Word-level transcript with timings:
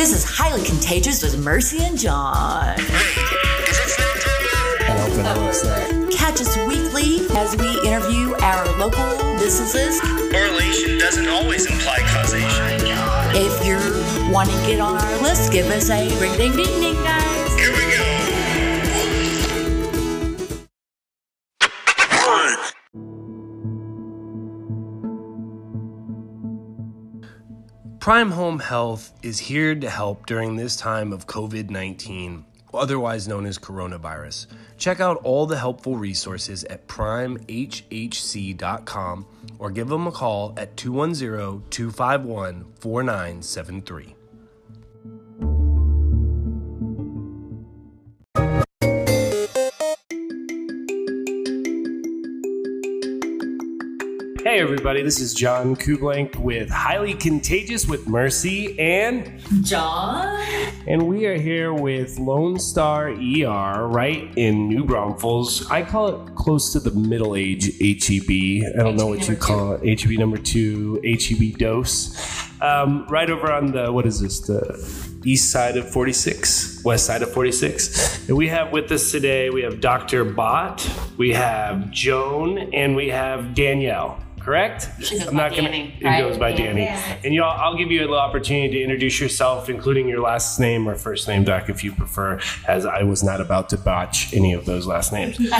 This 0.00 0.14
is 0.14 0.24
Highly 0.24 0.64
Contagious 0.64 1.22
with 1.22 1.44
Mercy 1.44 1.84
and 1.84 1.98
John. 1.98 2.34
I 2.34 2.74
hope 4.96 5.12
it 5.12 5.40
looks 5.42 5.60
that. 5.60 6.10
Catch 6.10 6.40
us 6.40 6.56
weekly 6.66 7.26
as 7.36 7.54
we 7.54 7.68
interview 7.86 8.32
our 8.36 8.64
local 8.78 9.04
businesses. 9.38 10.00
Correlation 10.00 10.96
doesn't 10.96 11.28
always 11.28 11.66
imply 11.70 11.98
causation. 11.98 12.80
If 13.36 13.62
you're 13.66 14.32
wanting 14.32 14.58
to 14.60 14.66
get 14.66 14.80
on 14.80 14.96
our 14.96 15.20
list, 15.20 15.52
give 15.52 15.66
us 15.66 15.90
a 15.90 16.08
ring 16.18 16.32
ding 16.38 16.56
ding 16.56 16.80
ding, 16.80 16.94
guys. 17.04 17.19
Prime 28.00 28.30
Home 28.30 28.60
Health 28.60 29.12
is 29.22 29.38
here 29.38 29.74
to 29.74 29.90
help 29.90 30.24
during 30.24 30.56
this 30.56 30.74
time 30.74 31.12
of 31.12 31.26
COVID 31.26 31.68
19, 31.68 32.46
otherwise 32.72 33.28
known 33.28 33.44
as 33.44 33.58
coronavirus. 33.58 34.46
Check 34.78 35.00
out 35.00 35.18
all 35.18 35.44
the 35.44 35.58
helpful 35.58 35.98
resources 35.98 36.64
at 36.64 36.88
primehhc.com 36.88 39.26
or 39.58 39.70
give 39.70 39.88
them 39.88 40.06
a 40.06 40.12
call 40.12 40.54
at 40.56 40.78
210 40.78 41.68
251 41.68 42.64
4973. 42.80 44.14
Hey 54.42 54.58
everybody, 54.58 55.02
this 55.02 55.20
is 55.20 55.34
John 55.34 55.76
Kublank 55.76 56.36
with 56.36 56.70
Highly 56.70 57.12
Contagious 57.12 57.86
with 57.86 58.08
Mercy 58.08 58.74
and 58.80 59.38
John? 59.62 60.40
and 60.86 61.06
we 61.06 61.26
are 61.26 61.36
here 61.36 61.74
with 61.74 62.18
Lone 62.18 62.58
Star 62.58 63.10
ER 63.10 63.86
right 63.86 64.32
in 64.36 64.66
New 64.66 64.84
Braunfels. 64.84 65.70
I 65.70 65.82
call 65.82 66.08
it 66.08 66.34
close 66.36 66.72
to 66.72 66.80
the 66.80 66.90
middle 66.92 67.36
age 67.36 67.66
HEB. 67.78 68.64
I 68.78 68.82
don't 68.82 68.96
know 68.96 69.08
what 69.08 69.28
you 69.28 69.36
call 69.36 69.74
it. 69.74 70.00
HEB 70.00 70.18
number 70.18 70.38
two, 70.38 71.00
HEB 71.04 71.58
dose. 71.58 72.16
Um, 72.62 73.06
right 73.08 73.28
over 73.28 73.52
on 73.52 73.72
the, 73.72 73.92
what 73.92 74.06
is 74.06 74.20
this, 74.20 74.40
the 74.40 75.20
east 75.24 75.50
side 75.50 75.76
of 75.76 75.88
46, 75.90 76.82
west 76.82 77.06
side 77.06 77.22
of 77.22 77.30
46. 77.30 78.28
And 78.28 78.36
we 78.36 78.48
have 78.48 78.72
with 78.72 78.90
us 78.90 79.10
today, 79.10 79.50
we 79.50 79.62
have 79.62 79.80
Dr. 79.80 80.24
Bhatt, 80.24 80.88
we 81.18 81.32
have 81.32 81.90
Joan, 81.90 82.72
and 82.72 82.96
we 82.96 83.08
have 83.08 83.54
Danielle. 83.54 84.18
Correct? 84.40 84.88
She 85.02 85.18
goes 85.18 85.30
by 85.30 85.50
Danny, 85.50 85.94
It 86.00 86.04
right? 86.04 86.20
goes 86.20 86.38
by 86.38 86.52
Danny. 86.52 86.86
And 87.24 87.34
y'all, 87.34 87.58
I'll 87.60 87.76
give 87.76 87.90
you 87.90 88.00
a 88.00 88.02
little 88.02 88.18
opportunity 88.18 88.70
to 88.78 88.82
introduce 88.82 89.20
yourself, 89.20 89.68
including 89.68 90.08
your 90.08 90.20
last 90.20 90.58
name 90.58 90.88
or 90.88 90.94
first 90.94 91.28
name, 91.28 91.44
Doc, 91.44 91.68
if 91.68 91.84
you 91.84 91.92
prefer, 91.92 92.40
as 92.66 92.86
I 92.86 93.02
was 93.02 93.22
not 93.22 93.40
about 93.42 93.68
to 93.70 93.76
botch 93.76 94.32
any 94.34 94.54
of 94.54 94.64
those 94.64 94.86
last 94.86 95.12
names. 95.12 95.38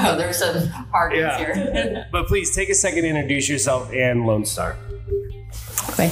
Oh, 0.00 0.16
there's 0.16 0.38
some 0.38 0.66
hard 0.92 1.12
ones 1.12 1.20
Yeah. 1.22 1.38
here. 1.38 2.06
but 2.12 2.26
please 2.26 2.54
take 2.54 2.68
a 2.68 2.74
second 2.74 3.02
to 3.02 3.08
introduce 3.08 3.48
yourself 3.48 3.92
and 3.92 4.26
Lone 4.26 4.44
Star. 4.44 4.76
Okay. 5.90 6.10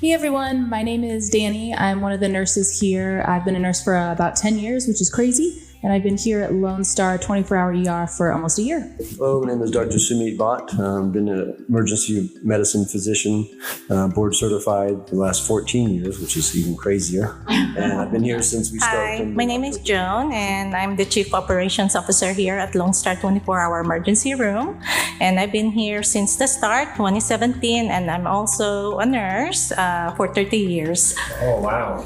Hey 0.00 0.12
everyone, 0.12 0.68
my 0.70 0.82
name 0.82 1.04
is 1.04 1.28
Danny. 1.28 1.74
I'm 1.74 2.00
one 2.00 2.12
of 2.12 2.20
the 2.20 2.28
nurses 2.28 2.80
here. 2.80 3.24
I've 3.28 3.44
been 3.44 3.56
a 3.56 3.58
nurse 3.58 3.82
for 3.82 3.96
uh, 3.96 4.12
about 4.12 4.36
10 4.36 4.58
years, 4.58 4.86
which 4.88 5.00
is 5.00 5.10
crazy. 5.10 5.62
And 5.82 5.92
I've 5.94 6.02
been 6.02 6.18
here 6.18 6.42
at 6.42 6.52
Lone 6.52 6.84
Star 6.84 7.16
24 7.16 7.56
hour 7.56 7.72
ER 7.72 8.06
for 8.06 8.32
almost 8.32 8.58
a 8.58 8.62
year. 8.62 8.94
Hello, 8.98 9.40
my 9.40 9.48
name 9.48 9.62
is 9.62 9.70
Dr. 9.70 9.96
Sumit 9.96 10.36
Bhatt. 10.36 10.78
I've 10.78 11.10
been 11.10 11.28
an 11.28 11.64
emergency 11.68 12.30
medicine 12.42 12.84
physician, 12.84 13.48
uh, 13.88 14.08
board 14.08 14.34
certified 14.34 15.06
the 15.06 15.16
last 15.16 15.46
14 15.46 15.88
years, 15.88 16.20
which 16.20 16.36
is 16.36 16.54
even 16.54 16.76
crazier. 16.76 17.34
And 17.48 17.92
I've 17.94 18.12
been 18.12 18.24
here 18.24 18.42
since 18.42 18.70
we 18.70 18.78
Hi, 18.78 19.16
started. 19.16 19.36
my 19.36 19.46
name 19.46 19.64
is 19.64 19.78
Joan, 19.78 20.32
and 20.32 20.76
I'm 20.76 20.96
the 20.96 21.06
Chief 21.06 21.32
Operations 21.32 21.96
Officer 21.96 22.32
here 22.34 22.58
at 22.58 22.74
Lone 22.74 22.92
Star 22.92 23.16
24 23.16 23.60
Hour 23.60 23.80
Emergency 23.80 24.34
Room. 24.34 24.78
And 25.20 25.40
I've 25.40 25.52
been 25.52 25.70
here 25.70 26.02
since 26.02 26.36
the 26.36 26.46
start, 26.46 26.88
2017, 26.96 27.90
and 27.90 28.10
I'm 28.10 28.26
also 28.26 28.98
a 28.98 29.06
nurse 29.06 29.72
uh, 29.72 30.12
for 30.16 30.34
30 30.34 30.56
years. 30.58 31.14
Oh, 31.40 31.60
wow. 31.60 32.04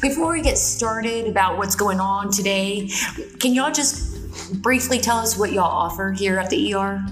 Before 0.00 0.32
we 0.32 0.42
get 0.42 0.58
started 0.58 1.26
about 1.26 1.58
what's 1.58 1.74
going 1.74 2.00
on 2.00 2.30
today, 2.30 2.88
can 3.40 3.54
y'all 3.54 3.72
just 3.72 4.62
briefly 4.62 4.98
tell 4.98 5.18
us 5.18 5.36
what 5.36 5.52
y'all 5.52 5.64
offer 5.64 6.12
here 6.12 6.38
at 6.38 6.50
the 6.50 6.74
ER? 6.74 7.04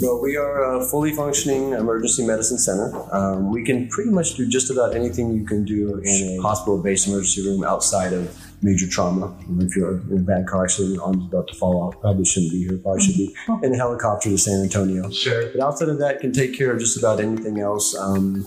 Well, 0.00 0.20
we 0.20 0.36
are 0.36 0.76
a 0.76 0.84
fully 0.84 1.12
functioning 1.12 1.72
emergency 1.72 2.26
medicine 2.26 2.58
center. 2.58 2.92
Um, 3.14 3.50
we 3.50 3.64
can 3.64 3.88
pretty 3.88 4.10
much 4.10 4.34
do 4.34 4.46
just 4.46 4.70
about 4.70 4.94
anything 4.94 5.34
you 5.34 5.44
can 5.44 5.64
do 5.64 5.98
in 6.04 6.38
a 6.38 6.42
hospital 6.42 6.82
based 6.82 7.08
emergency 7.08 7.48
room 7.48 7.64
outside 7.64 8.12
of 8.12 8.36
major 8.62 8.86
trauma. 8.86 9.34
If 9.60 9.74
you're 9.76 9.98
in 10.10 10.18
a 10.18 10.20
bad 10.20 10.46
car 10.46 10.64
accident, 10.64 10.94
your 10.94 11.04
arm's 11.04 11.24
about 11.24 11.48
to 11.48 11.54
fall 11.54 11.82
off, 11.82 12.00
probably 12.00 12.24
shouldn't 12.24 12.52
be 12.52 12.66
here, 12.66 12.76
probably 12.78 13.02
should 13.02 13.16
be 13.16 13.34
in 13.62 13.72
a 13.72 13.76
helicopter 13.76 14.28
to 14.28 14.38
San 14.38 14.62
Antonio. 14.62 15.10
Sure. 15.10 15.50
But 15.52 15.62
outside 15.62 15.88
of 15.88 15.98
that, 15.98 16.20
can 16.20 16.32
take 16.32 16.56
care 16.56 16.72
of 16.72 16.78
just 16.78 16.98
about 16.98 17.20
anything 17.20 17.60
else, 17.60 17.96
um, 17.96 18.46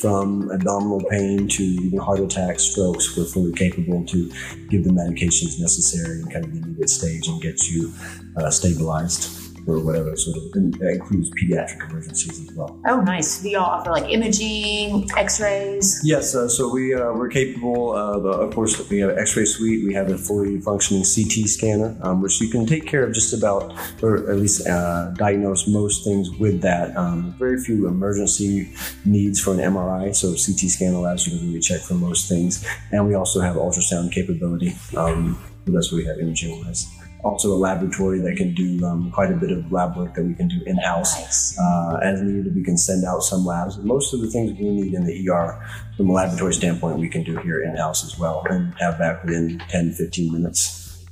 from 0.00 0.50
abdominal 0.52 1.02
pain 1.10 1.48
to 1.48 1.62
even 1.62 1.98
heart 1.98 2.20
attacks, 2.20 2.64
strokes. 2.64 3.16
We're 3.16 3.24
fully 3.24 3.52
capable 3.52 4.04
to 4.06 4.30
give 4.68 4.84
the 4.84 4.90
medications 4.90 5.58
necessary 5.58 6.20
and 6.20 6.32
kind 6.32 6.44
of 6.44 6.76
the 6.76 6.82
at 6.82 6.90
stage 6.90 7.28
and 7.28 7.40
get 7.40 7.68
you 7.68 7.92
uh, 8.36 8.50
stabilized 8.50 9.45
or 9.66 9.80
whatever. 9.80 10.16
Sort 10.16 10.36
of, 10.36 10.52
that 10.52 10.90
includes 10.94 11.30
pediatric 11.30 11.90
emergencies 11.90 12.48
as 12.48 12.54
well. 12.54 12.80
Oh, 12.86 13.00
nice. 13.00 13.42
Do 13.42 13.50
y'all 13.50 13.62
offer 13.62 13.90
like 13.90 14.10
imaging, 14.10 15.08
x 15.16 15.40
rays? 15.40 16.00
Yes, 16.04 16.34
uh, 16.34 16.48
so 16.48 16.72
we 16.72 16.94
uh, 16.94 17.12
we're 17.12 17.28
capable 17.28 17.94
of, 17.94 18.24
uh, 18.24 18.46
of 18.46 18.54
course, 18.54 18.88
we 18.88 18.98
have 19.00 19.10
an 19.10 19.18
X-ray 19.18 19.44
suite. 19.44 19.84
We 19.84 19.94
have 19.94 20.08
a 20.10 20.18
fully 20.18 20.60
functioning 20.60 21.02
CT 21.02 21.48
scanner, 21.48 21.96
um, 22.02 22.22
which 22.22 22.40
you 22.40 22.48
can 22.48 22.66
take 22.66 22.86
care 22.86 23.04
of 23.04 23.12
just 23.12 23.32
about, 23.32 23.74
or 24.02 24.30
at 24.30 24.36
least 24.36 24.66
uh, 24.66 25.10
diagnose 25.16 25.66
most 25.66 26.04
things 26.04 26.30
with 26.38 26.60
that. 26.62 26.96
Um, 26.96 27.34
very 27.38 27.58
few 27.58 27.86
emergency 27.86 28.72
needs 29.04 29.40
for 29.40 29.52
an 29.52 29.58
MRI, 29.58 30.14
so 30.14 30.28
CT 30.28 30.70
scan 30.70 30.94
allows 30.94 31.26
you 31.26 31.38
to 31.38 31.44
really 31.44 31.60
check 31.60 31.80
for 31.80 31.94
most 31.94 32.28
things. 32.28 32.66
And 32.92 33.06
we 33.06 33.14
also 33.14 33.40
have 33.40 33.56
ultrasound 33.56 34.12
capability. 34.12 34.74
Um, 34.96 35.38
that's 35.66 35.90
what 35.90 35.98
we 35.98 36.04
have 36.06 36.18
imaging 36.18 36.64
wise. 36.64 36.86
Also, 37.26 37.52
a 37.52 37.58
laboratory 37.58 38.20
that 38.20 38.36
can 38.36 38.54
do 38.54 38.86
um, 38.86 39.10
quite 39.10 39.32
a 39.32 39.34
bit 39.34 39.50
of 39.50 39.72
lab 39.72 39.96
work 39.96 40.14
that 40.14 40.22
we 40.22 40.32
can 40.32 40.46
do 40.46 40.62
in 40.64 40.76
house 40.76 41.20
Nice. 41.20 41.58
uh, 41.58 41.98
as 42.00 42.22
needed. 42.22 42.54
We 42.54 42.62
can 42.62 42.78
send 42.78 43.04
out 43.04 43.20
some 43.24 43.44
labs. 43.44 43.78
Most 43.78 44.14
of 44.14 44.20
the 44.20 44.30
things 44.30 44.56
we 44.56 44.70
need 44.70 44.94
in 44.94 45.04
the 45.04 45.28
ER 45.28 45.60
from 45.96 46.08
a 46.08 46.12
laboratory 46.12 46.54
standpoint, 46.54 47.00
we 47.00 47.08
can 47.08 47.24
do 47.24 47.36
here 47.38 47.64
in 47.64 47.76
house 47.76 48.04
as 48.04 48.16
well 48.16 48.44
and 48.48 48.72
have 48.78 48.96
back 48.96 49.24
within 49.24 49.58
10, 49.68 49.94
15 49.94 50.32
minutes. 50.32 51.04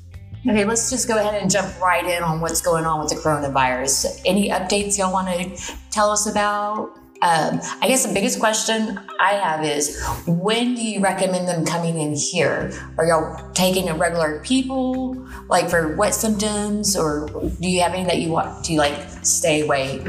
Okay, 0.49 0.65
let's 0.65 0.89
just 0.89 1.09
go 1.09 1.19
ahead 1.19 1.43
and 1.43 1.51
jump 1.51 1.69
right 1.81 2.05
in 2.05 2.23
on 2.23 2.41
what's 2.41 2.61
going 2.61 2.85
on 2.85 3.01
with 3.01 3.09
the 3.09 3.17
coronavirus. 3.17 4.21
Any 4.25 4.51
updates 4.51 4.97
y'all 4.97 5.13
want 5.13 5.27
to 5.29 5.75
tell 5.91 6.11
us 6.11 6.31
about? 6.31 6.97
Um, 7.25 7.63
I 7.81 7.89
guess 7.89 8.05
the 8.05 8.13
biggest 8.13 8.39
question 8.39 9.01
I 9.19 9.31
have 9.31 9.65
is 9.65 9.99
when 10.27 10.75
do 10.75 10.87
you 10.87 11.01
recommend 11.01 11.49
them 11.49 11.65
coming 11.65 11.99
in 11.99 12.15
here? 12.15 12.71
Are 12.99 13.07
y'all 13.07 13.51
taking 13.53 13.89
in 13.89 13.97
regular 13.97 14.41
people, 14.41 15.27
like 15.49 15.71
for 15.71 15.97
what 15.97 16.15
symptoms, 16.15 16.95
or 16.95 17.27
do 17.63 17.67
you 17.67 17.81
have 17.81 17.95
any 17.95 18.05
that 18.05 18.19
you 18.19 18.29
want 18.29 18.63
to 18.67 18.77
like 18.77 18.95
stay 19.23 19.63
away? 19.63 20.05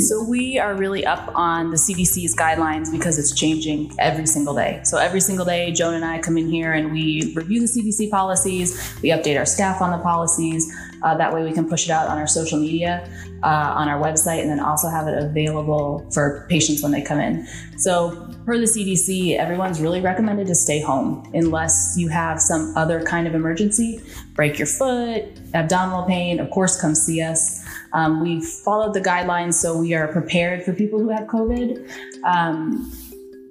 So 0.00 0.24
we 0.24 0.58
are 0.58 0.74
really 0.74 1.06
up 1.06 1.30
on 1.36 1.70
the 1.70 1.76
CDC's 1.76 2.34
guidelines 2.34 2.90
because 2.90 3.16
it's 3.16 3.32
changing 3.32 3.94
every 4.00 4.26
single 4.26 4.56
day. 4.56 4.80
So 4.82 4.98
every 4.98 5.20
single 5.20 5.44
day, 5.44 5.70
Joan 5.70 5.94
and 5.94 6.04
I 6.04 6.18
come 6.18 6.36
in 6.36 6.48
here 6.48 6.72
and 6.72 6.90
we 6.90 7.32
review 7.36 7.60
the 7.60 7.66
CDC 7.66 8.10
policies. 8.10 8.98
We 9.02 9.10
update 9.10 9.38
our 9.38 9.46
staff 9.46 9.80
on 9.80 9.92
the 9.92 10.02
policies. 10.02 10.68
Uh, 11.02 11.16
that 11.16 11.32
way, 11.32 11.42
we 11.42 11.52
can 11.52 11.68
push 11.68 11.84
it 11.86 11.90
out 11.90 12.08
on 12.08 12.18
our 12.18 12.26
social 12.26 12.58
media, 12.58 13.08
uh, 13.42 13.74
on 13.76 13.88
our 13.88 14.00
website, 14.02 14.40
and 14.40 14.50
then 14.50 14.60
also 14.60 14.88
have 14.88 15.06
it 15.06 15.22
available 15.22 16.06
for 16.12 16.46
patients 16.48 16.82
when 16.82 16.92
they 16.92 17.02
come 17.02 17.18
in. 17.18 17.46
So, 17.76 18.28
per 18.44 18.58
the 18.58 18.64
CDC, 18.64 19.38
everyone's 19.38 19.80
really 19.80 20.00
recommended 20.00 20.46
to 20.48 20.54
stay 20.54 20.80
home 20.80 21.30
unless 21.34 21.94
you 21.96 22.08
have 22.08 22.40
some 22.40 22.76
other 22.76 23.02
kind 23.02 23.26
of 23.26 23.34
emergency. 23.34 24.00
Break 24.34 24.58
your 24.58 24.66
foot, 24.66 25.24
abdominal 25.54 26.04
pain, 26.04 26.40
of 26.40 26.50
course, 26.50 26.80
come 26.80 26.94
see 26.94 27.20
us. 27.22 27.64
Um, 27.92 28.22
we've 28.22 28.44
followed 28.44 28.94
the 28.94 29.00
guidelines, 29.00 29.54
so 29.54 29.76
we 29.76 29.94
are 29.94 30.08
prepared 30.08 30.62
for 30.62 30.72
people 30.72 30.98
who 30.98 31.08
have 31.08 31.26
COVID. 31.26 31.88
Um, 32.24 32.92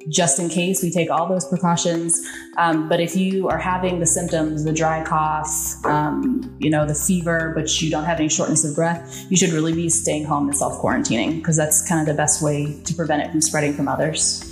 just 0.10 0.40
in 0.40 0.50
case, 0.50 0.82
we 0.82 0.92
take 0.92 1.10
all 1.10 1.28
those 1.28 1.46
precautions. 1.48 2.20
Um, 2.58 2.90
but 2.90 3.00
if 3.00 3.16
you 3.16 3.48
are 3.48 3.58
having 3.58 4.00
the 4.00 4.06
symptoms, 4.06 4.64
the 4.64 4.74
dry 4.74 5.04
cough, 5.04 5.76
um, 5.86 6.56
you 6.60 6.70
know, 6.70 6.86
the 6.86 6.96
fever, 6.96 7.54
but 7.56 7.82
you 7.82 7.92
don't 7.92 8.06
have 8.06 8.20
any 8.20 8.30
shortness 8.30 8.66
of 8.66 8.76
breath, 8.76 9.26
you 9.30 9.38
should 9.38 9.52
really 9.52 9.74
be 9.74 9.90
staying 9.90 10.26
home 10.26 10.50
and 10.50 10.58
self 10.58 10.82
quarantining 10.82 11.38
because 11.38 11.56
that's 11.56 11.88
kind 11.88 12.02
of 12.02 12.08
the 12.08 12.18
best 12.18 12.42
way 12.42 12.80
to 12.86 12.94
prevent 12.94 13.22
it 13.22 13.32
from 13.32 13.42
spreading 13.42 13.74
from 13.74 13.88
others. 13.88 14.46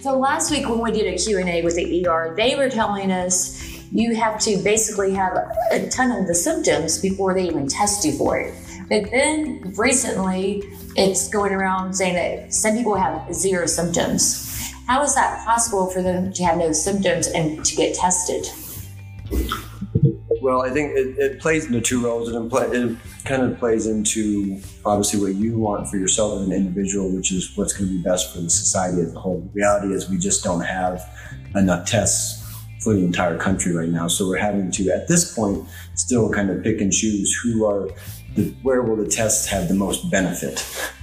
So 0.00 0.18
last 0.18 0.50
week 0.50 0.68
when 0.68 0.80
we 0.80 0.92
did 0.92 1.12
a 1.12 1.16
Q&A 1.16 1.62
with 1.62 1.76
the 1.76 2.06
ER, 2.06 2.34
they 2.36 2.56
were 2.56 2.68
telling 2.68 3.10
us 3.12 3.60
you 3.92 4.14
have 4.14 4.38
to 4.40 4.56
basically 4.58 5.12
have 5.12 5.36
a 5.72 5.88
ton 5.88 6.12
of 6.12 6.26
the 6.26 6.34
symptoms 6.34 7.00
before 7.00 7.34
they 7.34 7.46
even 7.46 7.66
test 7.66 8.04
you 8.04 8.12
for 8.12 8.38
it. 8.38 8.54
But 8.88 9.10
then 9.10 9.72
recently, 9.76 10.62
it's 10.96 11.28
going 11.28 11.52
around 11.52 11.94
saying 11.94 12.14
that 12.14 12.52
some 12.52 12.76
people 12.76 12.96
have 12.96 13.32
zero 13.32 13.66
symptoms. 13.66 14.49
How 14.90 15.04
is 15.04 15.14
that 15.14 15.46
possible 15.46 15.86
for 15.86 16.02
them 16.02 16.32
to 16.32 16.42
have 16.42 16.58
no 16.58 16.72
symptoms 16.72 17.28
and 17.28 17.64
to 17.64 17.76
get 17.76 17.94
tested? 17.94 18.48
Well, 20.42 20.62
I 20.62 20.70
think 20.70 20.98
it, 20.98 21.16
it 21.16 21.38
plays 21.38 21.66
into 21.66 21.80
two 21.80 22.04
roles. 22.04 22.28
It, 22.28 22.34
impl- 22.34 22.74
it 22.74 22.98
kind 23.24 23.42
of 23.42 23.56
plays 23.56 23.86
into 23.86 24.60
obviously 24.84 25.20
what 25.20 25.36
you 25.36 25.56
want 25.56 25.88
for 25.88 25.96
yourself 25.96 26.40
as 26.40 26.48
an 26.48 26.52
individual, 26.52 27.14
which 27.14 27.30
is 27.30 27.56
what's 27.56 27.72
going 27.72 27.88
to 27.88 27.96
be 27.98 28.02
best 28.02 28.34
for 28.34 28.40
the 28.40 28.50
society 28.50 29.00
as 29.02 29.14
a 29.14 29.20
whole. 29.20 29.38
The 29.54 29.60
reality 29.60 29.94
is 29.94 30.10
we 30.10 30.18
just 30.18 30.42
don't 30.42 30.62
have 30.62 31.08
enough 31.54 31.86
tests 31.86 32.52
for 32.80 32.92
the 32.92 33.04
entire 33.04 33.38
country 33.38 33.72
right 33.72 33.90
now. 33.90 34.08
So 34.08 34.26
we're 34.26 34.38
having 34.38 34.72
to, 34.72 34.90
at 34.90 35.06
this 35.06 35.32
point, 35.32 35.68
still 36.10 36.28
kind 36.28 36.50
of 36.50 36.60
pick 36.64 36.80
and 36.80 36.92
choose 36.92 37.32
who 37.40 37.64
are 37.64 37.88
the, 38.34 38.52
where 38.62 38.82
will 38.82 38.96
the 38.96 39.06
tests 39.06 39.46
have 39.46 39.68
the 39.68 39.74
most 39.74 40.10
benefit. 40.10 40.56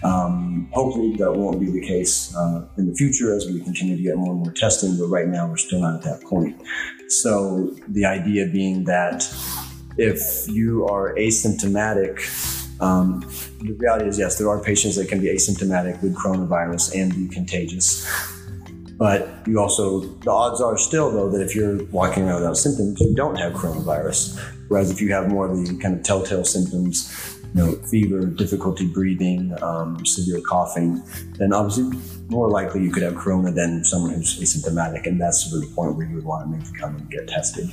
Um, 0.03 0.67
hopefully 0.73 1.15
that 1.15 1.31
won't 1.31 1.61
be 1.61 1.71
the 1.71 1.79
case 1.79 2.35
uh, 2.35 2.67
in 2.77 2.87
the 2.89 2.93
future 2.93 3.33
as 3.33 3.45
we 3.45 3.61
continue 3.61 3.95
to 3.95 4.03
get 4.03 4.17
more 4.17 4.33
and 4.33 4.43
more 4.43 4.51
testing, 4.51 4.97
but 4.97 5.05
right 5.05 5.29
now 5.29 5.47
we're 5.47 5.55
still 5.55 5.79
not 5.79 5.95
at 5.95 6.01
that 6.01 6.21
point. 6.27 6.61
So 7.07 7.73
the 7.87 8.03
idea 8.03 8.47
being 8.47 8.83
that 8.83 9.23
if 9.97 10.45
you 10.49 10.85
are 10.87 11.15
asymptomatic, 11.15 12.19
um, 12.81 13.21
the 13.61 13.77
reality 13.79 14.09
is 14.09 14.19
yes, 14.19 14.37
there 14.37 14.49
are 14.49 14.61
patients 14.61 14.97
that 14.97 15.07
can 15.07 15.21
be 15.21 15.27
asymptomatic 15.27 16.01
with 16.01 16.17
coronavirus 16.17 17.01
and 17.01 17.15
be 17.15 17.33
contagious. 17.33 18.05
But 18.97 19.29
you 19.45 19.59
also, 19.59 20.01
the 20.01 20.31
odds 20.31 20.59
are 20.59 20.77
still 20.77 21.11
though 21.11 21.29
that 21.29 21.41
if 21.41 21.55
you're 21.55 21.83
walking 21.85 22.23
around 22.23 22.41
without 22.41 22.57
symptoms, 22.57 22.99
you 22.99 23.13
don't 23.13 23.35
have 23.35 23.53
coronavirus. 23.53 24.39
Whereas 24.69 24.91
if 24.91 24.99
you 24.99 25.13
have 25.13 25.29
more 25.29 25.49
of 25.49 25.55
the 25.55 25.77
kind 25.77 25.95
of 25.95 26.03
telltale 26.03 26.43
symptoms, 26.43 27.39
you 27.53 27.63
know, 27.63 27.71
fever, 27.89 28.25
difficulty 28.25 28.87
breathing, 28.87 29.55
um, 29.61 30.03
severe 30.05 30.41
coughing, 30.41 31.01
then 31.37 31.53
obviously 31.53 31.97
more 32.29 32.49
likely 32.49 32.81
you 32.81 32.91
could 32.91 33.03
have 33.03 33.15
corona 33.15 33.51
than 33.51 33.85
someone 33.85 34.13
who's 34.13 34.39
asymptomatic. 34.39 35.05
And 35.05 35.21
that's 35.21 35.49
sort 35.49 35.63
of 35.63 35.69
the 35.69 35.75
point 35.75 35.95
where 35.95 36.07
you 36.07 36.15
would 36.15 36.25
want 36.25 36.45
to 36.45 36.57
maybe 36.57 36.77
come 36.77 36.95
and 36.95 37.09
get 37.09 37.27
tested. 37.27 37.69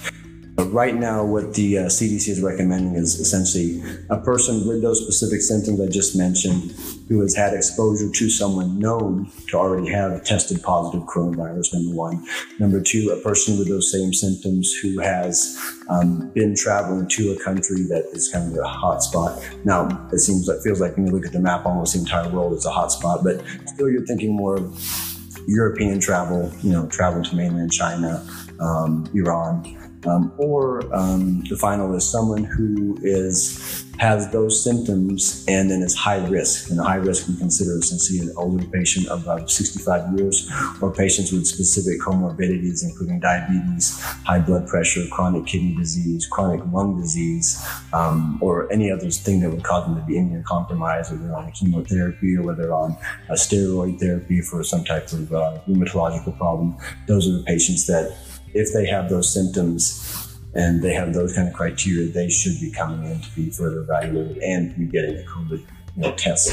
Right 0.56 0.94
now, 0.94 1.24
what 1.24 1.54
the 1.54 1.78
uh, 1.78 1.82
CDC 1.86 2.28
is 2.28 2.40
recommending 2.40 2.94
is 2.94 3.18
essentially 3.18 3.82
a 4.08 4.18
person 4.18 4.68
with 4.68 4.82
those 4.82 5.02
specific 5.02 5.40
symptoms 5.40 5.80
I 5.80 5.88
just 5.88 6.16
mentioned 6.16 6.72
who 7.08 7.20
has 7.22 7.34
had 7.34 7.54
exposure 7.54 8.08
to 8.08 8.30
someone 8.30 8.78
known 8.78 9.30
to 9.48 9.56
already 9.56 9.90
have 9.90 10.22
tested 10.24 10.62
positive 10.62 11.08
coronavirus, 11.08 11.74
number 11.74 11.96
one. 11.96 12.24
Number 12.60 12.80
two, 12.80 13.10
a 13.10 13.20
person 13.20 13.58
with 13.58 13.68
those 13.68 13.90
same 13.90 14.14
symptoms 14.14 14.72
who 14.74 15.00
has 15.00 15.58
um, 15.88 16.30
been 16.30 16.54
traveling 16.54 17.08
to 17.08 17.32
a 17.32 17.42
country 17.42 17.82
that 17.88 18.08
is 18.12 18.28
kind 18.28 18.52
of 18.52 18.56
a 18.56 18.68
hot 18.68 19.02
spot. 19.02 19.42
Now, 19.64 20.08
it 20.12 20.20
seems 20.20 20.46
like, 20.46 20.60
feels 20.60 20.80
like 20.80 20.96
when 20.96 21.08
you 21.08 21.12
look 21.12 21.26
at 21.26 21.32
the 21.32 21.40
map, 21.40 21.66
almost 21.66 21.94
the 21.94 22.00
entire 22.00 22.28
world 22.30 22.52
is 22.52 22.64
a 22.64 22.70
hot 22.70 22.92
spot, 22.92 23.24
but 23.24 23.42
still 23.66 23.90
you're 23.90 24.06
thinking 24.06 24.32
more 24.32 24.56
of 24.56 25.44
European 25.48 25.98
travel, 25.98 26.52
you 26.62 26.70
know, 26.70 26.86
travel 26.86 27.22
to 27.22 27.36
mainland 27.36 27.72
China, 27.72 28.24
um, 28.60 29.08
Iran. 29.14 29.83
Um, 30.06 30.32
or 30.36 30.94
um, 30.94 31.42
the 31.48 31.56
final 31.56 31.94
is 31.94 32.08
someone 32.08 32.44
who 32.44 32.98
is 33.02 33.84
has 33.98 34.30
those 34.32 34.62
symptoms 34.62 35.44
and 35.48 35.70
then 35.70 35.82
is 35.82 35.94
high 35.94 36.24
risk. 36.26 36.70
And 36.70 36.80
high 36.80 36.96
risk 36.96 37.28
we 37.28 37.36
consider 37.36 37.78
essentially 37.78 38.18
an 38.18 38.34
older 38.36 38.64
patient 38.66 39.06
above 39.08 39.50
65 39.50 40.18
years 40.18 40.50
or 40.80 40.92
patients 40.92 41.32
with 41.32 41.46
specific 41.46 42.00
comorbidities, 42.00 42.82
including 42.82 43.20
diabetes, 43.20 44.00
high 44.00 44.40
blood 44.40 44.66
pressure, 44.66 45.04
chronic 45.10 45.46
kidney 45.46 45.74
disease, 45.76 46.26
chronic 46.26 46.60
lung 46.72 47.00
disease, 47.00 47.64
um, 47.92 48.38
or 48.40 48.70
any 48.72 48.90
other 48.90 49.10
thing 49.10 49.40
that 49.40 49.50
would 49.50 49.62
cause 49.62 49.86
them 49.86 49.94
to 49.94 50.02
be 50.02 50.14
immunocompromised, 50.14 51.10
whether 51.10 51.28
they're 51.28 51.36
on 51.36 51.50
chemotherapy 51.52 52.36
or 52.36 52.42
whether 52.42 52.62
they're 52.62 52.74
on 52.74 52.96
a 53.28 53.34
steroid 53.34 53.98
therapy 54.00 54.40
for 54.40 54.62
some 54.64 54.84
type 54.84 55.12
of 55.12 55.32
uh, 55.32 55.58
rheumatological 55.68 56.36
problem. 56.36 56.76
Those 57.06 57.28
are 57.28 57.32
the 57.32 57.44
patients 57.44 57.86
that 57.86 58.16
if 58.54 58.72
they 58.72 58.86
have 58.86 59.08
those 59.10 59.32
symptoms 59.32 60.34
and 60.54 60.82
they 60.82 60.94
have 60.94 61.12
those 61.12 61.34
kind 61.34 61.48
of 61.48 61.54
criteria, 61.54 62.08
they 62.08 62.30
should 62.30 62.58
be 62.60 62.70
coming 62.70 63.10
in 63.10 63.20
to 63.20 63.30
be 63.34 63.50
further 63.50 63.80
evaluated 63.80 64.38
and 64.38 64.76
be 64.76 64.86
getting 64.86 65.18
a 65.18 65.22
COVID 65.22 65.60
you 65.96 66.02
know, 66.02 66.12
test, 66.14 66.52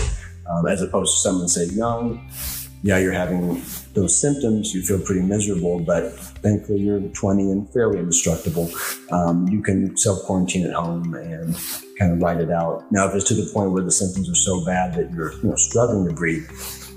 um, 0.49 0.67
as 0.67 0.81
opposed 0.81 1.13
to 1.13 1.19
someone 1.19 1.47
saying, 1.47 1.77
no, 1.77 2.19
yeah, 2.83 2.97
you're 2.97 3.11
having 3.11 3.61
those 3.93 4.19
symptoms, 4.19 4.73
you 4.73 4.81
feel 4.81 4.99
pretty 4.99 5.21
miserable, 5.21 5.79
but 5.79 6.13
thankfully 6.41 6.79
you're 6.79 6.99
20 6.99 7.51
and 7.51 7.71
fairly 7.71 7.99
indestructible. 7.99 8.71
Um, 9.11 9.47
you 9.49 9.61
can 9.61 9.95
self 9.95 10.23
quarantine 10.23 10.65
at 10.65 10.73
home 10.73 11.13
and 11.13 11.55
kind 11.99 12.13
of 12.13 12.21
ride 12.21 12.41
it 12.41 12.49
out. 12.49 12.91
Now, 12.91 13.07
if 13.07 13.13
it's 13.13 13.25
to 13.25 13.35
the 13.35 13.51
point 13.53 13.71
where 13.71 13.83
the 13.83 13.91
symptoms 13.91 14.27
are 14.29 14.35
so 14.35 14.65
bad 14.65 14.95
that 14.95 15.11
you're 15.11 15.33
you 15.33 15.49
know, 15.49 15.55
struggling 15.55 16.07
to 16.07 16.15
breathe, 16.15 16.49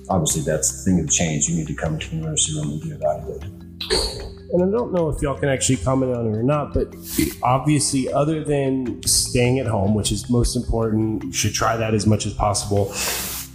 obviously 0.08 0.40
that's 0.40 0.84
the 0.84 0.90
thing 0.90 1.00
of 1.00 1.10
change. 1.10 1.48
You 1.48 1.56
need 1.56 1.66
to 1.66 1.74
come 1.74 1.98
to 1.98 2.10
the 2.10 2.16
emergency 2.16 2.58
room 2.58 2.72
and 2.72 2.80
be 2.80 2.88
evaluated 2.88 3.63
and 3.90 4.62
I 4.62 4.70
don't 4.70 4.92
know 4.92 5.08
if 5.08 5.20
y'all 5.20 5.38
can 5.38 5.48
actually 5.48 5.78
comment 5.78 6.14
on 6.14 6.26
it 6.26 6.36
or 6.36 6.42
not, 6.42 6.74
but 6.74 6.94
obviously, 7.42 8.12
other 8.12 8.44
than 8.44 9.02
staying 9.02 9.58
at 9.58 9.66
home, 9.66 9.94
which 9.94 10.12
is 10.12 10.30
most 10.30 10.54
important, 10.56 11.24
you 11.24 11.32
should 11.32 11.54
try 11.54 11.76
that 11.76 11.94
as 11.94 12.06
much 12.06 12.26
as 12.26 12.34
possible. 12.34 12.92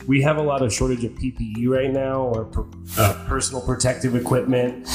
We 0.07 0.21
have 0.23 0.37
a 0.37 0.41
lot 0.41 0.61
of 0.61 0.73
shortage 0.73 1.03
of 1.03 1.11
PPE 1.13 1.67
right 1.67 1.91
now, 1.91 2.21
or 2.21 2.45
per, 2.45 2.65
uh, 2.97 3.25
personal 3.27 3.61
protective 3.61 4.15
equipment 4.15 4.87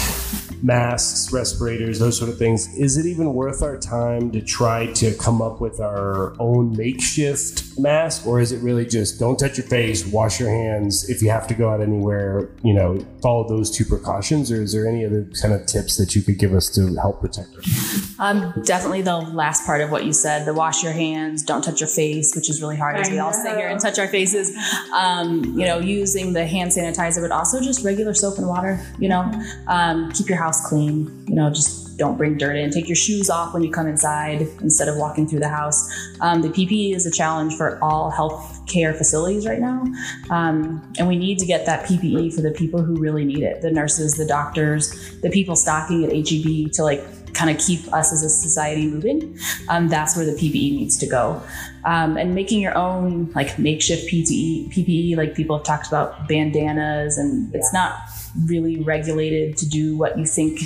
masks, 0.64 1.30
respirators, 1.30 1.98
those 1.98 2.16
sort 2.16 2.30
of 2.30 2.38
things. 2.38 2.74
Is 2.76 2.96
it 2.96 3.04
even 3.04 3.34
worth 3.34 3.62
our 3.62 3.76
time 3.76 4.30
to 4.32 4.40
try 4.40 4.86
to 4.94 5.14
come 5.14 5.42
up 5.42 5.60
with 5.60 5.78
our 5.78 6.34
own 6.40 6.74
makeshift 6.74 7.73
mask, 7.78 8.26
or 8.26 8.40
is 8.40 8.52
it 8.52 8.58
really 8.58 8.86
just 8.86 9.18
don't 9.18 9.38
touch 9.38 9.58
your 9.58 9.66
face, 9.66 10.06
wash 10.06 10.40
your 10.40 10.50
hands 10.50 11.08
if 11.08 11.22
you 11.22 11.30
have 11.30 11.46
to 11.48 11.54
go 11.54 11.70
out 11.70 11.80
anywhere? 11.80 12.50
You 12.62 12.74
know, 12.74 13.04
follow 13.22 13.48
those 13.48 13.70
two 13.70 13.84
precautions, 13.84 14.50
or 14.50 14.62
is 14.62 14.72
there 14.72 14.86
any 14.86 15.04
other 15.04 15.28
kind 15.40 15.54
of 15.54 15.66
tips 15.66 15.96
that 15.96 16.14
you 16.14 16.22
could 16.22 16.38
give 16.38 16.54
us 16.54 16.68
to 16.74 16.94
help 16.96 17.20
protect 17.20 17.54
us? 17.56 18.18
Um, 18.18 18.52
definitely 18.64 19.02
the 19.02 19.16
last 19.16 19.66
part 19.66 19.80
of 19.80 19.90
what 19.90 20.04
you 20.04 20.12
said: 20.12 20.46
the 20.46 20.54
wash 20.54 20.82
your 20.82 20.92
hands, 20.92 21.42
don't 21.42 21.62
touch 21.62 21.80
your 21.80 21.88
face, 21.88 22.34
which 22.34 22.48
is 22.48 22.60
really 22.62 22.76
hard 22.76 22.96
as 22.96 23.10
we 23.10 23.18
all 23.18 23.32
sit 23.32 23.56
here 23.56 23.68
and 23.68 23.80
touch 23.80 23.98
our 23.98 24.08
faces. 24.08 24.56
Um, 24.94 25.44
you 25.44 25.66
know, 25.66 25.78
using 25.78 26.32
the 26.32 26.46
hand 26.46 26.70
sanitizer, 26.70 27.20
but 27.20 27.32
also 27.32 27.60
just 27.60 27.84
regular 27.84 28.14
soap 28.14 28.38
and 28.38 28.48
water. 28.48 28.80
You 28.98 29.08
know, 29.08 29.32
um, 29.68 30.10
keep 30.12 30.28
your 30.28 30.38
house 30.38 30.68
clean. 30.68 31.24
You 31.26 31.34
know, 31.34 31.50
just 31.50 31.83
don't 31.96 32.16
bring 32.16 32.36
dirt 32.36 32.56
in. 32.56 32.70
Take 32.70 32.88
your 32.88 32.96
shoes 32.96 33.30
off 33.30 33.54
when 33.54 33.62
you 33.62 33.70
come 33.70 33.86
inside 33.86 34.42
instead 34.60 34.88
of 34.88 34.96
walking 34.96 35.26
through 35.26 35.40
the 35.40 35.48
house. 35.48 35.88
Um, 36.20 36.42
the 36.42 36.48
PPE 36.48 36.94
is 36.94 37.06
a 37.06 37.10
challenge 37.10 37.56
for 37.56 37.82
all 37.82 38.10
health 38.10 38.60
care 38.66 38.94
facilities 38.94 39.46
right 39.46 39.60
now. 39.60 39.84
Um, 40.30 40.92
and 40.98 41.06
we 41.06 41.16
need 41.16 41.38
to 41.38 41.46
get 41.46 41.66
that 41.66 41.86
PPE 41.86 42.34
for 42.34 42.40
the 42.40 42.50
people 42.50 42.82
who 42.82 42.96
really 42.96 43.24
need 43.24 43.42
it 43.42 43.62
the 43.62 43.70
nurses, 43.70 44.14
the 44.14 44.26
doctors, 44.26 45.20
the 45.20 45.30
people 45.30 45.56
stocking 45.56 46.04
at 46.04 46.12
HEB 46.12 46.72
to 46.72 46.82
like 46.82 47.02
kind 47.34 47.50
of 47.50 47.58
keep 47.58 47.92
us 47.92 48.12
as 48.12 48.22
a 48.22 48.28
society 48.28 48.86
moving. 48.86 49.36
Um, 49.68 49.88
that's 49.88 50.16
where 50.16 50.24
the 50.24 50.32
PPE 50.32 50.76
needs 50.76 50.96
to 50.98 51.06
go. 51.06 51.42
Um, 51.84 52.16
and 52.16 52.34
making 52.34 52.60
your 52.60 52.76
own 52.76 53.30
like 53.34 53.58
makeshift 53.58 54.10
PPE, 54.10 54.72
PPE, 54.72 55.16
like 55.16 55.34
people 55.34 55.56
have 55.58 55.66
talked 55.66 55.88
about 55.88 56.28
bandanas, 56.28 57.18
and 57.18 57.54
it's 57.54 57.72
not 57.72 57.98
really 58.46 58.80
regulated 58.80 59.56
to 59.58 59.68
do 59.68 59.96
what 59.96 60.18
you 60.18 60.26
think 60.26 60.60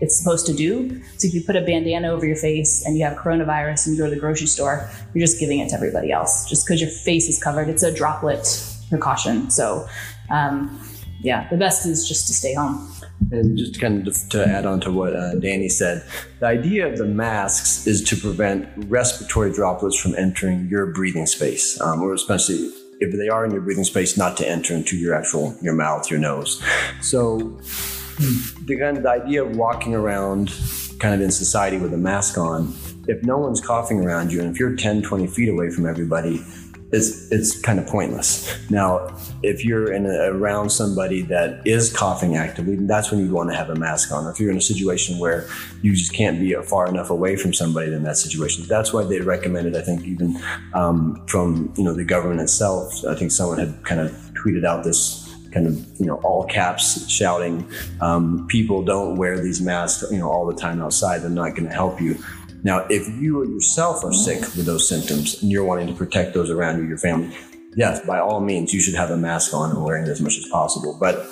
it's 0.00 0.16
supposed 0.16 0.46
to 0.46 0.54
do. 0.54 1.02
So 1.18 1.26
if 1.28 1.34
you 1.34 1.42
put 1.42 1.56
a 1.56 1.60
bandana 1.60 2.08
over 2.08 2.26
your 2.26 2.36
face 2.36 2.84
and 2.84 2.96
you 2.96 3.04
have 3.04 3.16
coronavirus 3.16 3.86
and 3.86 3.96
you 3.96 4.02
go 4.02 4.08
to 4.08 4.14
the 4.14 4.20
grocery 4.20 4.46
store, 4.46 4.88
you're 5.14 5.26
just 5.26 5.40
giving 5.40 5.58
it 5.58 5.70
to 5.70 5.74
everybody 5.74 6.12
else 6.12 6.48
just 6.48 6.66
because 6.66 6.80
your 6.80 6.90
face 6.90 7.28
is 7.28 7.42
covered. 7.42 7.68
It's 7.68 7.82
a 7.82 7.92
droplet 7.92 8.46
precaution. 8.88 9.50
So, 9.50 9.86
um, 10.30 10.80
yeah, 11.20 11.48
the 11.48 11.56
best 11.56 11.86
is 11.86 12.08
just 12.08 12.26
to 12.28 12.32
stay 12.32 12.54
home. 12.54 12.90
And 13.32 13.58
just 13.58 13.80
kind 13.80 14.06
of 14.06 14.16
to 14.30 14.46
add 14.46 14.64
on 14.64 14.80
to 14.82 14.92
what 14.92 15.14
uh, 15.14 15.34
Danny 15.34 15.68
said, 15.68 16.04
the 16.38 16.46
idea 16.46 16.86
of 16.86 16.98
the 16.98 17.04
masks 17.04 17.86
is 17.86 18.02
to 18.04 18.16
prevent 18.16 18.68
respiratory 18.88 19.52
droplets 19.52 19.98
from 19.98 20.14
entering 20.14 20.68
your 20.68 20.86
breathing 20.86 21.26
space, 21.26 21.80
um, 21.80 22.00
or 22.00 22.14
especially 22.14 22.70
if 23.00 23.16
they 23.16 23.28
are 23.28 23.44
in 23.44 23.50
your 23.50 23.60
breathing 23.60 23.84
space, 23.84 24.16
not 24.16 24.36
to 24.36 24.48
enter 24.48 24.72
into 24.72 24.96
your 24.96 25.14
actual 25.14 25.56
your 25.60 25.74
mouth, 25.74 26.08
your 26.10 26.20
nose. 26.20 26.62
So 27.00 27.58
the 28.18 28.76
kind 28.78 28.96
of 28.96 29.02
the 29.02 29.10
idea 29.10 29.44
of 29.44 29.56
walking 29.56 29.94
around 29.94 30.52
kind 30.98 31.14
of 31.14 31.20
in 31.20 31.30
society 31.30 31.78
with 31.78 31.94
a 31.94 31.98
mask 31.98 32.38
on, 32.38 32.74
if 33.06 33.22
no 33.22 33.38
one's 33.38 33.60
coughing 33.60 34.00
around 34.00 34.32
you 34.32 34.40
and 34.40 34.50
if 34.50 34.58
you're 34.58 34.74
10, 34.74 35.02
20 35.02 35.26
feet 35.28 35.48
away 35.48 35.70
from 35.70 35.86
everybody, 35.86 36.44
it's 36.90 37.30
it's 37.30 37.60
kind 37.60 37.78
of 37.78 37.86
pointless. 37.86 38.56
Now, 38.70 39.14
if 39.42 39.62
you're 39.62 39.92
in 39.92 40.06
a, 40.06 40.32
around 40.32 40.70
somebody 40.70 41.20
that 41.22 41.66
is 41.66 41.94
coughing 41.94 42.36
actively, 42.36 42.76
that's 42.76 43.10
when 43.10 43.20
you 43.20 43.30
want 43.30 43.50
to 43.50 43.56
have 43.56 43.68
a 43.68 43.74
mask 43.74 44.10
on. 44.10 44.24
Or 44.24 44.30
if 44.30 44.40
you're 44.40 44.50
in 44.50 44.56
a 44.56 44.62
situation 44.62 45.18
where 45.18 45.46
you 45.82 45.94
just 45.94 46.14
can't 46.14 46.40
be 46.40 46.54
far 46.54 46.88
enough 46.88 47.10
away 47.10 47.36
from 47.36 47.52
somebody 47.52 47.92
in 47.92 48.04
that 48.04 48.16
situation, 48.16 48.64
that's 48.68 48.92
why 48.92 49.04
they 49.04 49.20
recommended. 49.20 49.76
I 49.76 49.82
think 49.82 50.04
even 50.04 50.40
um, 50.72 51.22
from 51.26 51.74
you 51.76 51.84
know 51.84 51.92
the 51.92 52.04
government 52.04 52.40
itself. 52.40 53.04
I 53.04 53.14
think 53.14 53.32
someone 53.32 53.58
had 53.58 53.84
kind 53.84 54.00
of 54.00 54.10
tweeted 54.32 54.64
out 54.64 54.82
this 54.82 55.27
kind 55.52 55.66
of 55.66 55.74
you 55.98 56.06
know 56.06 56.16
all 56.24 56.44
caps 56.44 57.08
shouting 57.10 57.66
um, 58.00 58.46
people 58.48 58.82
don't 58.82 59.16
wear 59.16 59.38
these 59.38 59.60
masks 59.60 60.04
you 60.10 60.18
know 60.18 60.30
all 60.30 60.46
the 60.46 60.54
time 60.54 60.80
outside 60.82 61.22
they're 61.22 61.30
not 61.30 61.50
going 61.50 61.68
to 61.68 61.74
help 61.74 62.00
you 62.00 62.16
now, 62.64 62.86
if 62.90 63.08
you 63.20 63.46
yourself 63.48 64.04
are 64.04 64.12
sick 64.12 64.40
with 64.40 64.66
those 64.66 64.88
symptoms 64.88 65.40
and 65.42 65.50
you're 65.50 65.64
wanting 65.64 65.86
to 65.86 65.94
protect 65.94 66.34
those 66.34 66.50
around 66.50 66.78
you, 66.78 66.88
your 66.88 66.98
family, 66.98 67.34
yes, 67.76 68.04
by 68.04 68.18
all 68.18 68.40
means, 68.40 68.74
you 68.74 68.80
should 68.80 68.94
have 68.94 69.10
a 69.10 69.16
mask 69.16 69.54
on 69.54 69.70
and 69.70 69.84
wearing 69.84 70.04
it 70.04 70.08
as 70.08 70.20
much 70.20 70.36
as 70.36 70.46
possible. 70.48 70.96
But 70.98 71.26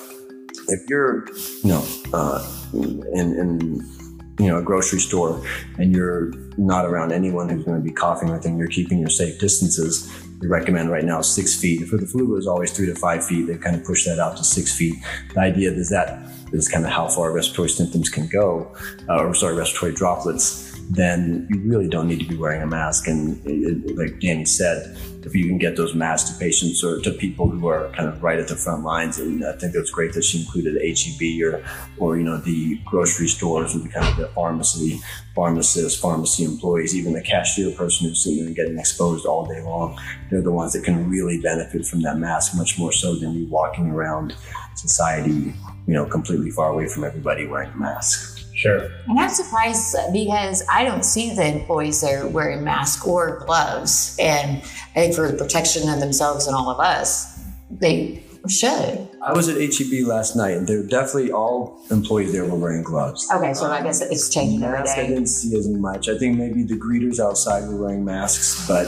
if 0.69 0.89
you're, 0.89 1.27
you 1.63 1.71
know, 1.71 1.87
uh, 2.13 2.47
in, 2.73 3.35
in 3.39 3.91
you 4.39 4.49
know 4.49 4.59
a 4.59 4.63
grocery 4.63 4.99
store 4.99 5.43
and 5.79 5.95
you're 5.95 6.33
not 6.59 6.85
around 6.85 7.11
anyone 7.11 7.49
who's 7.49 7.65
going 7.65 7.79
to 7.79 7.83
be 7.83 7.93
coughing 7.93 8.29
or 8.29 8.35
anything, 8.35 8.59
you're 8.59 8.69
keeping 8.69 8.99
your 8.99 9.09
safe 9.09 9.39
distances. 9.41 10.11
We 10.41 10.49
recommend 10.49 10.91
right 10.91 11.05
now 11.05 11.23
six 11.23 11.59
feet. 11.59 11.87
For 11.89 11.97
the 11.97 12.07
flu, 12.07 12.25
it 12.25 12.35
was 12.35 12.47
always 12.47 12.71
three 12.71 12.87
to 12.87 12.95
five 12.95 13.27
feet. 13.27 13.47
They 13.47 13.57
kind 13.57 13.77
of 13.77 13.85
push 13.85 14.05
that 14.05 14.19
out 14.19 14.37
to 14.37 14.45
six 14.45 14.77
feet. 14.77 14.95
The 15.35 15.41
idea 15.41 15.71
is 15.73 15.89
that 15.91 16.31
is 16.53 16.69
kind 16.69 16.85
of 16.85 16.91
how 16.91 17.09
far 17.09 17.33
respiratory 17.33 17.71
symptoms 17.71 18.09
can 18.09 18.29
go, 18.29 18.75
uh, 19.09 19.19
or 19.19 19.35
sorry, 19.35 19.55
respiratory 19.55 19.95
droplets. 19.95 20.65
Then 20.91 21.49
you 21.51 21.61
really 21.63 21.89
don't 21.89 22.07
need 22.07 22.21
to 22.21 22.29
be 22.29 22.37
wearing 22.37 22.63
a 22.63 22.67
mask. 22.67 23.09
And 23.09 23.45
it, 23.47 23.91
it, 23.91 23.97
like 23.97 24.21
Danny 24.21 24.45
said, 24.45 24.97
if 25.25 25.35
you 25.35 25.47
can 25.47 25.59
get 25.59 25.77
those 25.77 25.95
masks 25.95 26.31
to 26.31 26.39
patients 26.39 26.85
or 26.85 27.01
to 27.01 27.11
people 27.11 27.49
who 27.49 27.67
are 27.67 27.91
kind 27.97 28.09
of 28.09 28.23
right 28.23 28.39
at 28.39 28.47
the 28.47 28.55
front 28.55 28.85
lines, 28.85 29.19
and 29.19 29.45
I 29.45 29.53
think 29.53 29.75
it 29.75 29.81
was 29.81 29.91
great 29.91 30.13
that 30.13 30.23
she 30.23 30.41
included 30.41 30.75
HEB 30.81 31.43
or, 31.43 31.65
or 31.99 32.17
you 32.17 32.23
know, 32.23 32.37
the 32.37 32.79
grocery 32.85 33.27
stores 33.27 33.75
or 33.75 33.81
the 33.81 33.89
kind 33.89 34.07
of 34.07 34.17
the 34.17 34.29
pharmacy, 34.29 35.01
pharmacists, 35.37 36.01
pharmacy 36.01 36.45
employees, 36.45 36.97
even 36.97 37.13
the 37.13 37.21
cashier 37.21 37.71
person 37.73 38.09
who's 38.09 38.25
sitting 38.25 38.47
there 38.47 38.55
getting 38.55 38.79
exposed 38.79 39.27
all 39.27 39.47
day 39.47 39.61
long. 39.61 39.97
They're 40.31 40.41
the 40.41 40.51
ones 40.51 40.73
that 40.73 40.83
can 40.83 41.09
really 41.11 41.41
benefit 41.41 41.85
from 41.85 42.01
that 42.03 42.17
mask 42.17 42.57
much 42.57 42.79
more 42.79 42.91
so 42.91 43.15
than 43.15 43.35
you 43.35 43.47
walking 43.47 43.91
around 43.91 44.35
society, 44.75 45.53
you 45.87 45.95
know, 45.95 46.07
completely 46.07 46.51
far 46.51 46.71
away 46.71 46.89
from 46.89 47.05
everybody 47.05 47.47
wearing 47.47 47.71
a 47.71 47.77
mask. 47.77 48.33
Sure. 48.55 48.91
And 49.07 49.21
I'm 49.21 49.29
surprised 49.29 49.95
because 50.15 50.65
I 50.73 50.87
don't 50.87 51.05
see 51.05 51.35
the 51.35 51.47
employees 51.47 52.01
there 52.01 52.27
wearing 52.27 52.65
masks 52.65 53.07
or 53.07 53.45
gloves, 53.45 54.17
and 54.19 54.63
I 54.63 55.01
think 55.01 55.15
for 55.15 55.31
the 55.31 55.37
protection 55.37 55.87
of 55.91 56.01
themselves 56.01 56.47
and 56.47 56.57
all 56.57 56.71
of 56.71 56.81
us, 56.81 57.39
they 57.71 58.23
should. 58.49 59.09
I 59.23 59.33
was 59.33 59.49
at 59.49 59.57
HEB 59.57 60.07
last 60.07 60.37
night, 60.37 60.57
and 60.57 60.67
they're 60.67 60.83
definitely 60.83 61.33
all 61.33 61.83
employees 61.91 62.33
there 62.33 62.45
were 62.45 62.57
wearing 62.57 62.83
gloves. 62.83 63.29
Okay, 63.33 63.55
so 63.55 63.67
I 63.67 63.83
guess 63.83 64.01
it's 64.01 64.29
changing 64.29 64.63
every 64.63 64.79
Masks, 64.79 64.99
I 64.99 65.07
didn't 65.07 65.27
see 65.27 65.57
as 65.57 65.69
much. 65.69 66.09
I 66.09 66.19
think 66.19 66.39
maybe 66.39 66.63
the 66.63 66.77
greeters 66.77 67.19
outside 67.19 67.69
were 67.69 67.77
wearing 67.77 68.05
masks, 68.05 68.67
but 68.67 68.87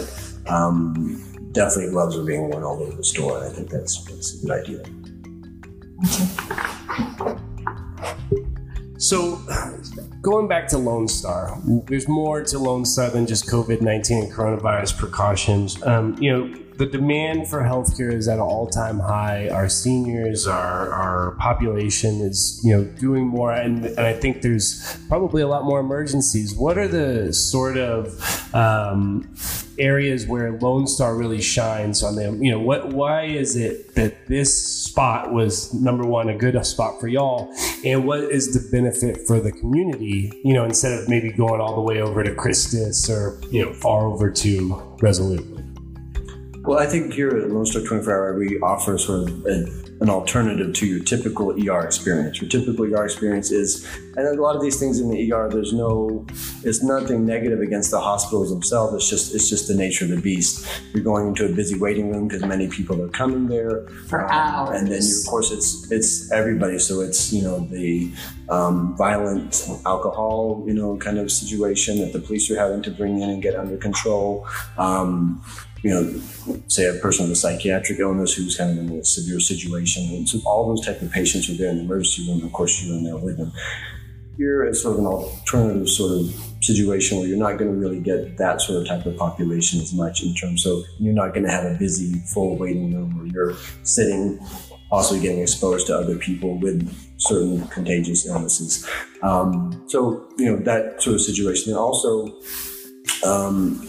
um, 0.50 1.22
definitely 1.52 1.90
gloves 1.90 2.16
were 2.16 2.24
being 2.24 2.48
worn 2.48 2.62
all 2.62 2.82
over 2.82 2.96
the 2.96 3.04
store. 3.04 3.44
I 3.44 3.48
think 3.48 3.70
that's, 3.70 4.04
that's 4.04 4.42
a 4.42 4.46
good 4.46 4.62
idea. 4.62 4.84
So, 8.98 9.40
going 10.22 10.48
back 10.48 10.66
to 10.68 10.78
Lone 10.78 11.06
Star, 11.06 11.56
there's 11.86 12.08
more 12.08 12.42
to 12.42 12.58
Lone 12.58 12.84
Star 12.84 13.10
than 13.10 13.26
just 13.26 13.46
COVID 13.46 13.80
19 13.80 14.24
and 14.24 14.32
coronavirus 14.32 14.98
precautions. 14.98 15.80
Um, 15.84 16.16
you 16.20 16.32
know, 16.32 16.54
the 16.78 16.86
demand 16.86 17.48
for 17.48 17.60
healthcare 17.62 18.12
is 18.12 18.28
at 18.28 18.34
an 18.34 18.40
all 18.40 18.68
time 18.68 19.00
high. 19.00 19.48
Our 19.48 19.68
seniors, 19.68 20.46
our, 20.46 20.92
our 20.92 21.32
population 21.32 22.20
is, 22.20 22.60
you 22.64 22.74
know, 22.74 22.84
doing 22.84 23.26
more. 23.26 23.52
And, 23.52 23.84
and 23.84 24.00
I 24.00 24.12
think 24.12 24.42
there's 24.42 24.96
probably 25.08 25.42
a 25.42 25.48
lot 25.48 25.64
more 25.64 25.80
emergencies. 25.80 26.54
What 26.54 26.78
are 26.78 26.86
the 26.86 27.32
sort 27.32 27.78
of 27.78 28.54
um, 28.54 29.28
areas 29.76 30.26
where 30.28 30.52
Lone 30.52 30.86
Star 30.86 31.16
really 31.16 31.40
shines 31.42 32.04
on 32.04 32.14
them? 32.14 32.44
You 32.44 32.52
know, 32.52 32.60
what, 32.60 32.92
why 32.92 33.24
is 33.24 33.56
it 33.56 33.96
that 33.96 34.28
this 34.28 34.84
spot 34.84 35.32
was 35.32 35.74
number 35.74 36.06
one, 36.06 36.28
a 36.28 36.36
good 36.36 36.64
spot 36.64 37.00
for 37.00 37.08
y'all? 37.08 37.52
And 37.84 38.06
what 38.06 38.20
is 38.20 38.54
the 38.54 38.70
benefit 38.70 39.26
for 39.26 39.40
the 39.40 39.50
community, 39.50 40.30
you 40.44 40.54
know, 40.54 40.64
instead 40.64 40.92
of 40.92 41.08
maybe 41.08 41.32
going 41.32 41.60
all 41.60 41.74
the 41.74 41.82
way 41.82 42.00
over 42.00 42.22
to 42.22 42.32
Christus 42.36 43.10
or, 43.10 43.40
you 43.50 43.64
know, 43.64 43.72
far 43.72 44.06
over 44.06 44.30
to 44.30 44.96
Resolute? 45.00 45.67
Well, 46.62 46.78
I 46.78 46.86
think 46.86 47.14
here 47.14 47.28
at 47.30 47.50
Lone 47.50 47.66
Star 47.66 47.82
24 47.82 48.12
Hour, 48.12 48.38
we 48.38 48.58
offer 48.60 48.98
sort 48.98 49.28
of 49.28 49.46
a, 49.46 49.66
an 50.00 50.10
alternative 50.10 50.74
to 50.74 50.86
your 50.86 51.04
typical 51.04 51.50
ER 51.50 51.84
experience. 51.84 52.40
Your 52.40 52.50
typical 52.50 52.84
ER 52.84 53.04
experience 53.04 53.50
is, 53.50 53.86
and 54.16 54.26
a 54.26 54.40
lot 54.40 54.56
of 54.56 54.62
these 54.62 54.78
things 54.78 55.00
in 55.00 55.08
the 55.08 55.32
ER, 55.32 55.48
there's 55.48 55.72
no, 55.72 56.26
it's 56.64 56.82
nothing 56.82 57.24
negative 57.24 57.60
against 57.60 57.90
the 57.90 58.00
hospitals 58.00 58.50
themselves. 58.50 58.94
It's 58.94 59.08
just, 59.08 59.34
it's 59.34 59.48
just 59.48 59.68
the 59.68 59.74
nature 59.74 60.04
of 60.04 60.10
the 60.10 60.20
beast. 60.20 60.66
You're 60.92 61.04
going 61.04 61.28
into 61.28 61.46
a 61.46 61.48
busy 61.48 61.78
waiting 61.78 62.10
room 62.10 62.28
because 62.28 62.44
many 62.44 62.68
people 62.68 63.00
are 63.02 63.08
coming 63.08 63.48
there, 63.48 63.86
For 64.08 64.30
Um, 64.30 64.74
and 64.74 64.88
then 64.88 65.02
you, 65.02 65.20
of 65.20 65.26
course 65.26 65.50
it's 65.50 65.90
it's 65.90 66.30
everybody. 66.32 66.78
So 66.78 67.00
it's 67.00 67.32
you 67.32 67.42
know 67.42 67.60
the 67.60 68.10
um, 68.48 68.96
violent 68.96 69.68
alcohol, 69.84 70.64
you 70.66 70.74
know, 70.74 70.96
kind 70.96 71.18
of 71.18 71.30
situation 71.30 71.98
that 71.98 72.12
the 72.12 72.20
police 72.20 72.50
are 72.50 72.58
having 72.58 72.82
to 72.82 72.90
bring 72.90 73.20
in 73.20 73.28
and 73.28 73.42
get 73.42 73.54
under 73.54 73.76
control. 73.76 74.46
Um, 74.76 75.42
you 75.82 75.90
know, 75.90 76.20
say 76.68 76.86
a 76.86 76.94
person 76.94 77.24
with 77.24 77.32
a 77.32 77.36
psychiatric 77.36 77.98
illness 78.00 78.34
who's 78.34 78.56
kind 78.56 78.78
of 78.78 78.84
in 78.84 78.98
a 78.98 79.04
severe 79.04 79.40
situation. 79.40 80.04
And 80.04 80.28
so 80.28 80.40
all 80.44 80.68
those 80.68 80.84
type 80.84 81.00
of 81.02 81.10
patients 81.10 81.48
are 81.48 81.54
there 81.54 81.70
in 81.70 81.78
the 81.78 81.84
emergency 81.84 82.28
room. 82.28 82.44
Of 82.44 82.52
course, 82.52 82.82
you're 82.82 82.96
in 82.96 83.04
there 83.04 83.16
with 83.16 83.38
them. 83.38 83.52
Is 84.40 84.82
sort 84.82 84.94
of 84.94 85.00
an 85.00 85.06
alternative 85.06 85.88
sort 85.88 86.12
of 86.12 86.32
situation 86.60 87.18
where 87.18 87.26
you're 87.26 87.36
not 87.36 87.58
going 87.58 87.72
to 87.72 87.76
really 87.76 87.98
get 87.98 88.36
that 88.38 88.60
sort 88.60 88.80
of 88.80 88.86
type 88.86 89.04
of 89.04 89.16
population 89.16 89.80
as 89.80 89.92
much 89.92 90.22
in 90.22 90.32
terms 90.32 90.64
of 90.64 90.84
you're 90.98 91.12
not 91.12 91.34
going 91.34 91.44
to 91.44 91.50
have 91.50 91.64
a 91.64 91.76
busy, 91.76 92.20
full 92.32 92.56
waiting 92.56 92.94
room 92.94 93.16
where 93.18 93.26
you're 93.26 93.56
sitting, 93.82 94.38
possibly 94.90 95.20
getting 95.20 95.40
exposed 95.40 95.88
to 95.88 95.96
other 95.96 96.16
people 96.18 96.56
with 96.60 96.88
certain 97.16 97.66
contagious 97.66 98.26
illnesses. 98.28 98.88
Um, 99.22 99.84
so, 99.88 100.28
you 100.38 100.46
know, 100.46 100.62
that 100.62 101.02
sort 101.02 101.14
of 101.14 101.20
situation. 101.20 101.72
And 101.72 101.78
also, 101.78 102.38
um, 103.26 103.82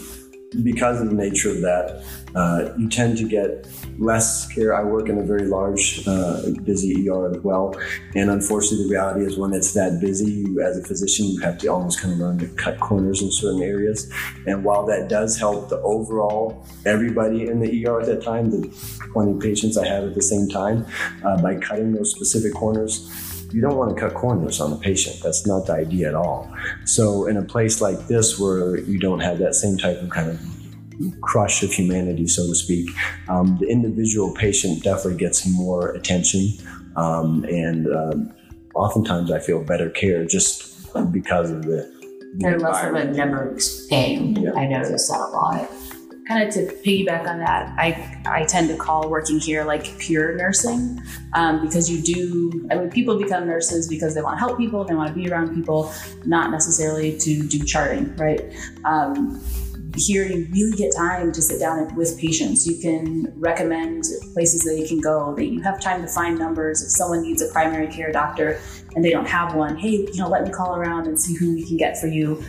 because 0.62 1.00
of 1.00 1.08
the 1.08 1.14
nature 1.14 1.50
of 1.50 1.60
that, 1.60 2.02
uh, 2.34 2.72
you 2.76 2.88
tend 2.88 3.16
to 3.18 3.28
get 3.28 3.66
less 3.98 4.50
care. 4.52 4.74
I 4.74 4.82
work 4.82 5.08
in 5.08 5.18
a 5.18 5.22
very 5.22 5.46
large, 5.46 6.06
uh, 6.06 6.50
busy 6.64 7.08
ER 7.08 7.30
as 7.30 7.38
well. 7.42 7.74
And 8.14 8.30
unfortunately, 8.30 8.84
the 8.84 8.90
reality 8.90 9.24
is 9.24 9.38
when 9.38 9.52
it's 9.52 9.72
that 9.74 10.00
busy, 10.00 10.30
you, 10.32 10.60
as 10.60 10.78
a 10.78 10.82
physician, 10.82 11.26
you 11.26 11.40
have 11.40 11.58
to 11.58 11.68
almost 11.68 12.00
kind 12.00 12.14
of 12.14 12.20
learn 12.20 12.38
to 12.38 12.46
cut 12.48 12.78
corners 12.80 13.22
in 13.22 13.30
certain 13.30 13.62
areas. 13.62 14.10
And 14.46 14.64
while 14.64 14.86
that 14.86 15.08
does 15.08 15.38
help 15.38 15.68
the 15.68 15.78
overall 15.80 16.64
everybody 16.86 17.46
in 17.46 17.60
the 17.60 17.86
ER 17.86 18.00
at 18.00 18.06
that 18.06 18.22
time, 18.22 18.50
the 18.50 18.68
20 19.12 19.40
patients 19.40 19.76
I 19.76 19.86
have 19.86 20.04
at 20.04 20.14
the 20.14 20.22
same 20.22 20.48
time, 20.48 20.86
uh, 21.24 21.40
by 21.40 21.56
cutting 21.56 21.92
those 21.92 22.10
specific 22.10 22.54
corners, 22.54 23.08
you 23.52 23.60
don't 23.60 23.76
want 23.76 23.94
to 23.94 24.00
cut 24.00 24.14
corners 24.14 24.60
on 24.60 24.72
a 24.72 24.76
patient. 24.76 25.20
That's 25.22 25.46
not 25.46 25.66
the 25.66 25.74
idea 25.74 26.08
at 26.08 26.14
all. 26.14 26.52
So, 26.84 27.26
in 27.26 27.36
a 27.36 27.42
place 27.42 27.80
like 27.80 28.06
this 28.06 28.38
where 28.38 28.78
you 28.78 28.98
don't 28.98 29.20
have 29.20 29.38
that 29.38 29.54
same 29.54 29.76
type 29.76 30.00
of 30.00 30.10
kind 30.10 30.30
of 30.30 30.40
crush 31.20 31.62
of 31.62 31.72
humanity, 31.72 32.26
so 32.26 32.46
to 32.46 32.54
speak, 32.54 32.90
um, 33.28 33.56
the 33.60 33.66
individual 33.68 34.34
patient 34.34 34.82
definitely 34.82 35.18
gets 35.18 35.46
more 35.48 35.92
attention. 35.92 36.48
Um, 36.96 37.44
and 37.44 37.86
um, 37.92 38.32
oftentimes 38.74 39.30
I 39.30 39.38
feel 39.38 39.62
better 39.64 39.90
care 39.90 40.24
just 40.24 40.92
because 41.12 41.50
of 41.50 41.62
the. 41.62 41.90
the 42.10 42.36
They're 42.38 42.58
less 42.58 42.84
of 42.84 42.94
a 42.94 43.04
numbers 43.04 43.86
game. 43.86 44.36
Yeah. 44.36 44.52
I 44.54 44.66
notice 44.66 45.08
that 45.08 45.20
a 45.20 45.30
lot. 45.30 45.70
Kind 46.30 46.46
of 46.46 46.54
to 46.54 46.66
piggyback 46.84 47.26
on 47.26 47.40
that, 47.40 47.74
I, 47.76 48.22
I 48.24 48.44
tend 48.44 48.68
to 48.68 48.76
call 48.76 49.10
working 49.10 49.40
here 49.40 49.64
like 49.64 49.98
pure 49.98 50.36
nursing 50.36 51.02
um, 51.32 51.60
because 51.60 51.90
you 51.90 52.00
do, 52.00 52.68
I 52.70 52.76
mean, 52.76 52.88
people 52.88 53.18
become 53.18 53.48
nurses 53.48 53.88
because 53.88 54.14
they 54.14 54.22
want 54.22 54.36
to 54.36 54.38
help 54.38 54.56
people, 54.56 54.84
they 54.84 54.94
want 54.94 55.08
to 55.08 55.14
be 55.14 55.28
around 55.28 55.56
people, 55.56 55.92
not 56.24 56.52
necessarily 56.52 57.18
to 57.18 57.48
do 57.48 57.64
charting, 57.64 58.14
right? 58.14 58.42
Um, 58.84 59.42
here, 59.96 60.24
you 60.24 60.46
really 60.52 60.76
get 60.76 60.94
time 60.94 61.32
to 61.32 61.42
sit 61.42 61.58
down 61.58 61.92
with 61.96 62.16
patients. 62.16 62.64
You 62.64 62.78
can 62.80 63.32
recommend 63.36 64.04
places 64.32 64.62
that 64.62 64.78
you 64.78 64.86
can 64.86 65.00
go. 65.00 65.34
That 65.34 65.46
you 65.46 65.60
have 65.62 65.80
time 65.80 66.00
to 66.02 66.06
find 66.06 66.38
numbers. 66.38 66.80
If 66.80 66.90
someone 66.90 67.22
needs 67.22 67.42
a 67.42 67.48
primary 67.48 67.88
care 67.88 68.12
doctor 68.12 68.60
and 68.94 69.04
they 69.04 69.10
don't 69.10 69.26
have 69.26 69.56
one, 69.56 69.76
hey, 69.76 69.90
you 69.90 70.16
know, 70.16 70.28
let 70.28 70.44
me 70.44 70.50
call 70.50 70.76
around 70.76 71.08
and 71.08 71.20
see 71.20 71.34
who 71.34 71.54
we 71.54 71.66
can 71.66 71.76
get 71.76 71.98
for 72.00 72.06
you 72.06 72.40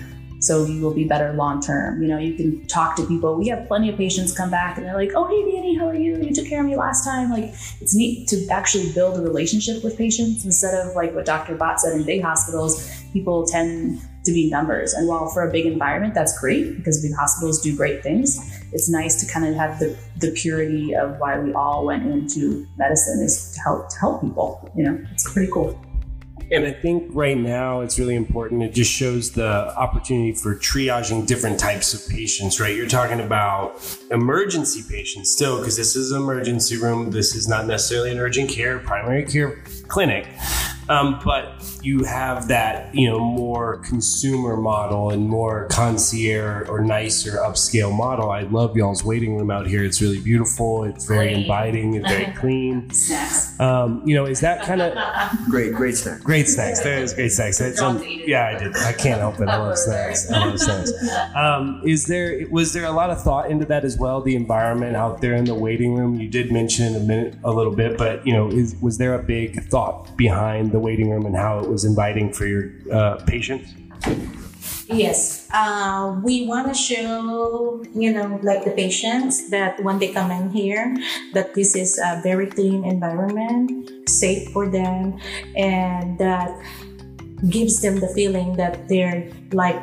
so 0.42 0.66
you 0.66 0.82
will 0.82 0.94
be 0.94 1.06
better 1.06 1.32
long 1.34 1.62
term. 1.62 2.02
You 2.02 2.08
know, 2.08 2.18
you 2.18 2.34
can 2.34 2.66
talk 2.68 2.96
to 2.96 3.06
people. 3.06 3.36
We 3.36 3.48
have 3.50 3.68
plenty 3.68 3.90
of 3.90 3.98
patients 3.98 4.36
come 4.36 4.50
back 4.50 4.78
and 4.78 4.86
they're 4.86 4.96
like, 4.96 5.12
"Oh, 5.16 5.28
hey, 5.28 5.52
Danny, 5.52 5.76
how 5.78 5.88
are 5.88 5.96
you? 5.96 6.18
You 6.18 6.34
took 6.34 6.48
care 6.48 6.62
of 6.62 6.66
me 6.66 6.76
last 6.76 7.06
time." 7.06 7.30
Like, 7.30 7.54
it's 7.80 7.96
neat 7.96 8.28
to 8.30 8.48
actually 8.48 8.92
build 8.92 9.18
a 9.20 9.22
relationship 9.22 9.84
with 9.84 9.98
patients 9.98 10.44
instead 10.44 10.74
of 10.74 10.96
like 10.96 11.14
what 11.14 11.26
Dr. 11.26 11.56
Bhatt 11.56 11.80
said 11.80 11.94
in 11.94 12.04
big 12.04 12.24
hospitals. 12.24 12.90
People 13.14 13.46
tend 13.46 14.02
to 14.26 14.32
be 14.32 14.50
numbers, 14.50 14.94
and 14.94 15.08
while 15.08 15.28
for 15.30 15.48
a 15.48 15.52
big 15.52 15.66
environment 15.68 16.14
that's 16.14 16.38
great 16.40 16.76
because 16.78 17.02
big 17.02 17.14
hospitals 17.16 17.62
do 17.62 17.76
great 17.76 18.02
things, 18.02 18.40
it's 18.72 18.90
nice 18.90 19.20
to 19.24 19.32
kind 19.32 19.46
of 19.46 19.54
have 19.54 19.80
the 19.80 19.96
the 20.20 20.32
purity 20.32 20.96
of 20.96 21.20
why 21.20 21.40
we 21.40 21.54
all 21.54 21.86
went 21.86 22.04
into 22.12 22.66
medicine 22.78 23.22
is 23.24 23.52
to 23.54 23.62
help 23.62 23.90
to 23.90 24.00
help 24.00 24.22
people. 24.22 24.72
You 24.76 24.86
know, 24.86 25.00
it's 25.12 25.32
pretty 25.32 25.52
cool. 25.52 25.80
And 26.54 26.66
I 26.66 26.72
think 26.72 27.08
right 27.14 27.38
now 27.38 27.80
it's 27.80 27.98
really 27.98 28.16
important. 28.16 28.62
It 28.62 28.74
just 28.74 28.92
shows 28.92 29.32
the 29.32 29.74
opportunity 29.78 30.34
for 30.34 30.54
triaging 30.56 31.26
different 31.26 31.58
types 31.58 31.94
of 31.94 32.12
patients, 32.14 32.60
right? 32.60 32.76
You're 32.76 32.90
talking 32.90 33.22
about 33.22 33.80
emergency 34.12 34.84
patients 34.90 35.32
still, 35.32 35.60
because 35.60 35.78
this 35.78 35.96
is 35.96 36.12
an 36.12 36.22
emergency 36.22 36.76
room. 36.76 37.10
This 37.10 37.36
is 37.36 37.48
not 37.48 37.68
necessarily 37.68 38.12
an 38.12 38.20
urgent 38.20 38.50
care, 38.50 38.80
primary 38.80 39.24
care 39.24 39.64
clinic. 39.88 40.28
Um, 40.92 41.20
but 41.24 41.46
you 41.82 42.04
have 42.04 42.48
that 42.50 42.94
you 42.94 43.10
know 43.10 43.20
more 43.20 43.78
consumer 43.78 44.58
model 44.58 45.10
and 45.12 45.28
more 45.28 45.68
concierge 45.70 46.68
or 46.70 46.82
nicer 46.82 47.38
upscale 47.38 47.96
model. 47.96 48.30
I 48.30 48.42
love 48.42 48.76
y'all's 48.76 49.04
waiting 49.04 49.38
room 49.38 49.50
out 49.52 49.68
here. 49.68 49.84
It's 49.84 50.02
really 50.02 50.20
beautiful. 50.20 50.84
It's 50.84 51.06
very 51.08 51.30
Clean. 51.30 51.42
inviting. 51.42 51.94
It's 51.96 52.08
very 52.10 52.34
clean. 52.42 52.90
Snacks. 52.92 53.60
Um, 53.60 54.02
you 54.06 54.16
know, 54.16 54.26
is 54.26 54.40
that 54.42 54.64
kind 54.64 54.82
of 54.82 54.92
Great, 55.50 55.74
great 55.74 55.96
snack. 55.96 56.22
great 56.24 56.48
snacks? 56.48 56.82
There 56.82 57.02
is 57.02 57.14
great 57.14 57.30
snacks. 57.32 57.80
Um, 57.82 57.96
Wrong 57.96 58.04
to 58.04 58.10
eat 58.10 58.22
it. 58.22 58.28
yeah, 58.30 58.48
I 58.48 58.60
did. 58.60 58.76
I 58.78 58.94
can't 58.94 59.20
help 59.20 59.40
it. 59.40 59.48
I 59.48 59.58
love 59.58 59.78
snacks. 59.78 60.30
I 60.32 60.46
love 60.46 60.60
snacks. 60.60 60.92
Um, 61.36 61.82
is 61.86 62.06
there 62.06 62.46
was 62.50 62.74
there 62.74 62.86
a 62.86 62.92
lot 62.92 63.10
of 63.10 63.22
thought 63.22 63.50
into 63.50 63.66
that 63.66 63.84
as 63.86 63.98
well? 63.98 64.22
The 64.22 64.36
environment 64.36 64.96
out 64.96 65.22
there 65.22 65.34
in 65.36 65.46
the 65.46 65.56
waiting 65.56 65.96
room. 65.96 66.20
You 66.20 66.28
did 66.28 66.52
mention 66.52 66.86
in 66.88 66.96
a 66.96 67.00
minute 67.00 67.36
a 67.44 67.52
little 67.52 67.76
bit, 67.76 67.98
but 67.98 68.26
you 68.26 68.34
know, 68.34 68.50
is 68.50 68.76
was 68.82 68.98
there 68.98 69.14
a 69.16 69.24
big 69.24 69.64
thought 69.66 70.16
behind 70.18 70.72
the 70.72 70.80
waiting 70.82 71.10
room 71.10 71.26
and 71.26 71.36
how 71.36 71.60
it 71.60 71.70
was 71.70 71.86
inviting 71.86 72.34
for 72.34 72.46
your 72.46 72.72
uh, 72.92 73.24
patients? 73.26 73.74
Yes, 74.88 75.48
uh, 75.54 76.20
we 76.22 76.46
want 76.48 76.68
to 76.68 76.74
show, 76.74 77.82
you 77.96 78.12
know, 78.12 78.40
like 78.44 78.66
the 78.66 78.72
patients 78.72 79.50
that 79.50 79.82
when 79.84 80.00
they 80.00 80.12
come 80.12 80.32
in 80.32 80.50
here, 80.50 80.98
that 81.34 81.56
this 81.56 81.76
is 81.76 81.98
a 81.98 82.20
very 82.22 82.48
clean 82.48 82.84
environment, 82.84 84.10
safe 84.10 84.52
for 84.52 84.68
them, 84.68 85.18
and 85.56 86.20
that 86.20 86.52
gives 87.50 87.82
them 87.82 88.02
the 88.02 88.08
feeling 88.10 88.58
that 88.58 88.88
they're 88.90 89.32
like 89.54 89.80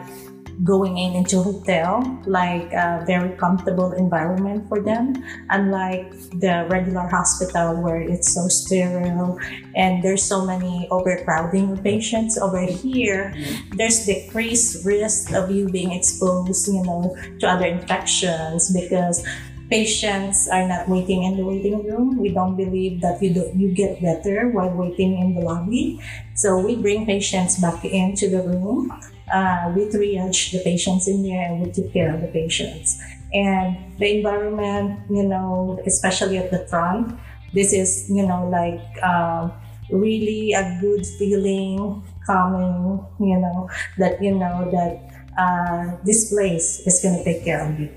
going 0.65 0.99
in 0.99 1.15
into 1.15 1.43
hotel, 1.43 2.03
like 2.27 2.73
a 2.73 3.05
very 3.07 3.37
comfortable 3.37 3.93
environment 3.93 4.69
for 4.69 4.81
them, 4.81 5.15
unlike 5.51 6.11
the 6.41 6.67
regular 6.69 7.07
hospital 7.07 7.81
where 7.81 8.01
it's 8.01 8.35
so 8.35 8.49
sterile 8.49 9.39
and 9.75 10.03
there's 10.03 10.23
so 10.23 10.45
many 10.45 10.89
overcrowding 10.91 11.73
of 11.73 11.83
patients 11.83 12.39
over 12.39 12.61
here. 12.61 13.35
There's 13.77 14.05
decreased 14.05 14.85
risk 14.85 15.33
of 15.33 15.51
you 15.51 15.69
being 15.69 15.93
exposed 15.93 16.69
you 16.69 16.83
know 16.83 17.17
to 17.41 17.47
other 17.49 17.67
infections 17.67 18.73
because 18.73 19.25
patients 19.71 20.49
are 20.49 20.67
not 20.67 20.89
waiting 20.89 21.23
in 21.25 21.37
the 21.37 21.45
waiting 21.45 21.85
room. 21.85 22.17
We 22.17 22.31
don't 22.33 22.57
believe 22.57 23.01
that 23.03 23.23
you 23.23 23.35
do, 23.35 23.53
you 23.55 23.73
get 23.73 24.01
better 24.01 24.49
while 24.49 24.71
waiting 24.71 25.19
in 25.19 25.35
the 25.35 25.43
lobby. 25.43 26.01
So 26.35 26.59
we 26.59 26.77
bring 26.77 27.07
patients 27.07 27.61
back 27.61 27.85
into 27.85 28.29
the 28.29 28.43
room 28.43 28.91
uh, 29.33 29.73
we 29.75 29.87
triage 29.87 30.53
the 30.53 30.61
patients 30.65 31.09
in 31.09 31.23
there 31.23 31.43
and 31.51 31.67
we 31.67 31.73
take 31.73 31.93
care 31.93 32.15
of 32.15 32.21
the 32.21 32.29
patients. 32.29 33.01
And 33.33 33.99
the 33.99 34.17
environment 34.19 35.01
you 35.11 35.25
know 35.25 35.81
especially 35.87 36.39
at 36.39 36.51
the 36.51 36.67
front 36.67 37.19
this 37.53 37.73
is 37.73 38.09
you 38.09 38.27
know 38.27 38.49
like 38.49 39.03
um, 39.03 39.53
really 39.91 40.53
a 40.53 40.79
good 40.81 41.05
feeling 41.19 42.03
calming 42.27 43.05
you 43.19 43.39
know 43.39 43.69
that 43.99 44.23
you 44.23 44.35
know 44.35 44.71
that 44.71 45.03
uh, 45.39 45.97
this 46.05 46.31
place 46.31 46.81
is 46.87 47.01
going 47.03 47.17
to 47.19 47.25
take 47.25 47.45
care 47.45 47.67
of 47.67 47.79
you 47.79 47.91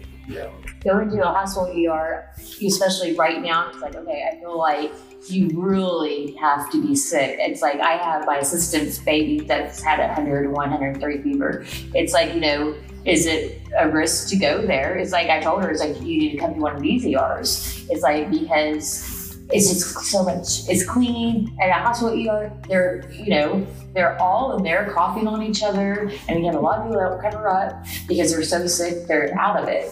Going 0.83 1.11
to 1.11 1.21
a 1.21 1.31
hospital 1.31 1.71
ER, 1.91 2.27
especially 2.65 3.15
right 3.15 3.41
now, 3.41 3.69
it's 3.69 3.79
like, 3.79 3.95
okay, 3.95 4.27
I 4.31 4.39
feel 4.39 4.57
like 4.57 4.91
you 5.27 5.50
really 5.53 6.33
have 6.38 6.71
to 6.71 6.81
be 6.81 6.95
sick. 6.95 7.38
It's 7.39 7.61
like 7.61 7.79
I 7.79 7.97
have 7.97 8.25
my 8.25 8.38
assistant's 8.38 8.97
baby 8.97 9.41
that's 9.41 9.83
had 9.83 10.00
100, 10.00 10.51
103 10.51 11.21
fever. 11.21 11.63
It's 11.93 12.13
like, 12.13 12.33
you 12.33 12.39
know, 12.39 12.75
is 13.05 13.27
it 13.27 13.61
a 13.77 13.89
risk 13.89 14.29
to 14.29 14.38
go 14.38 14.65
there? 14.65 14.97
It's 14.97 15.11
like 15.11 15.29
I 15.29 15.39
told 15.39 15.61
her, 15.61 15.69
it's 15.69 15.81
like 15.81 16.01
you 16.01 16.17
need 16.17 16.31
to 16.31 16.38
come 16.38 16.55
to 16.55 16.59
one 16.59 16.75
of 16.75 16.81
these 16.81 17.05
ERs. 17.05 17.85
It's 17.89 18.01
like 18.01 18.31
because 18.31 19.20
it's 19.53 19.70
just 19.70 20.12
so 20.12 20.24
much. 20.24 20.67
It's 20.70 20.86
clean 20.86 21.55
and 21.60 21.72
at 21.72 21.79
a 21.79 21.84
hospital 21.84 22.29
ER. 22.29 22.51
They're 22.67 23.12
you 23.12 23.29
know 23.29 23.67
they're 23.93 24.20
all 24.22 24.58
in 24.58 24.63
there 24.63 24.91
coughing 24.93 25.27
on 25.27 25.41
each 25.43 25.63
other, 25.63 26.12
and 26.27 26.39
we 26.39 26.46
have 26.46 26.55
a 26.55 26.60
lot 26.60 26.79
of 26.79 26.88
people 26.88 27.01
that 27.01 27.22
cover 27.22 27.50
up 27.50 27.86
because 28.08 28.31
they're 28.31 28.43
so 28.43 28.65
sick. 28.67 29.08
They're 29.08 29.38
out 29.38 29.62
of 29.62 29.67
it. 29.67 29.91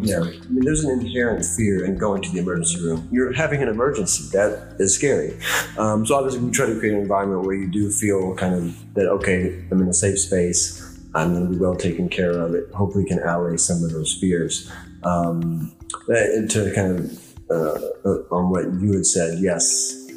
Yeah, 0.00 0.20
I 0.20 0.48
mean, 0.48 0.64
there's 0.64 0.84
an 0.84 0.90
inherent 1.00 1.44
fear 1.44 1.84
in 1.84 1.96
going 1.96 2.22
to 2.22 2.30
the 2.30 2.38
emergency 2.38 2.80
room. 2.80 3.08
You're 3.10 3.32
having 3.32 3.62
an 3.62 3.68
emergency. 3.68 4.28
That 4.32 4.76
is 4.78 4.94
scary. 4.94 5.38
Um, 5.78 6.04
so 6.06 6.16
obviously, 6.16 6.40
we 6.40 6.50
try 6.50 6.66
to 6.66 6.78
create 6.78 6.94
an 6.94 7.00
environment 7.00 7.46
where 7.46 7.54
you 7.54 7.68
do 7.68 7.90
feel 7.90 8.34
kind 8.36 8.54
of 8.54 8.94
that. 8.94 9.08
Okay, 9.08 9.64
I'm 9.70 9.80
in 9.80 9.88
a 9.88 9.94
safe 9.94 10.18
space. 10.18 10.88
I'm 11.14 11.34
going 11.34 11.44
to 11.46 11.50
be 11.50 11.58
well 11.58 11.76
taken 11.76 12.08
care 12.08 12.32
of. 12.32 12.54
It 12.54 12.70
hopefully 12.72 13.04
can 13.04 13.18
allay 13.22 13.56
some 13.58 13.84
of 13.84 13.92
those 13.92 14.14
fears. 14.14 14.70
Um, 15.04 15.72
and 16.08 16.50
to 16.50 16.72
kind 16.74 16.98
of 16.98 17.21
uh, 17.52 18.08
uh, 18.08 18.34
on 18.34 18.50
what 18.50 18.64
you 18.80 18.92
had 18.92 19.06
said, 19.06 19.38
yes, 19.38 20.10